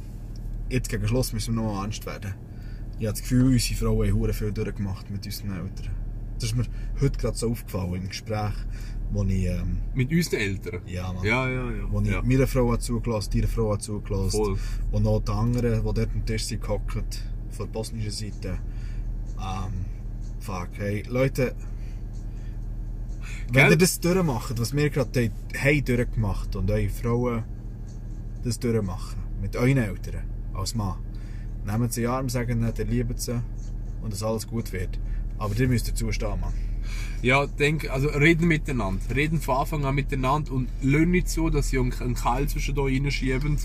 [0.68, 2.34] jetzt gegen Schluss müssen wir noch ernst werden.
[2.98, 5.90] Ich habe das Gefühl, unsere Frauen haben viel durchgemacht mit unseren Eltern.
[6.34, 6.64] Das ist mir
[7.00, 8.52] heute gerade so aufgefallen im Gespräch,
[9.10, 10.80] wo ich, ähm, Mit unseren Eltern.
[10.86, 11.90] ja, Mann, Ja, ja, ja.
[11.90, 12.22] wo ich ja.
[12.22, 14.58] meiner Frau hat zugelassen, deiner Frau hat zugelassen, Voll.
[14.92, 18.58] und noch die anderen, die dort am Tisch sind gehockt, von der bosnischen Seite.
[19.38, 19.72] Ähm,
[20.40, 21.54] fuck, hey, Leute,
[23.52, 27.44] wenn ihr das durchmacht, was wir gerade haben durchgemacht und eure Frauen
[28.44, 30.24] das durchmachen, mit euren Eltern,
[30.54, 30.96] als Mann,
[31.64, 33.40] nehmt sie in den Arm, sagen ihnen, ihr liebt sie
[34.02, 34.98] und dass alles gut wird.
[35.38, 36.54] Aber ihr müsst dazu stehen, Mann.
[37.22, 39.02] Ja, denk, also reden miteinander.
[39.14, 42.78] Reden von Anfang an miteinander und lernen nicht so, dass sie einen einen Keil zwischen
[42.78, 43.58] euch reinschieben.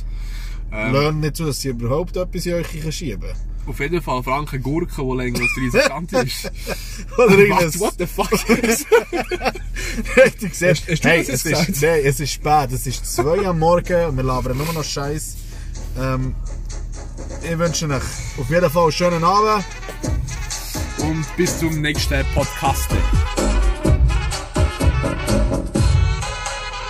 [0.72, 3.30] Ähm, Lernt nicht zu, dass sie überhaupt etwas in euch schieben
[3.68, 5.72] auf jeden Fall Frank eine Gurke, die länger als 30
[6.10, 6.52] cm ist.
[7.18, 7.80] Oder irgendwas.
[7.80, 8.30] what the fuck?
[10.40, 11.82] Du siehst, Hast- hey, es jetzt ist, gesagt?
[11.82, 15.36] nein, es ist spät, es ist 2 am Morgen und wir labern nur noch Scheiß.
[16.00, 16.34] Ähm,
[17.44, 18.02] ich wünsche euch
[18.40, 19.64] auf jeden Fall einen schönen Abend.
[21.00, 22.90] und bis zum nächsten Podcast.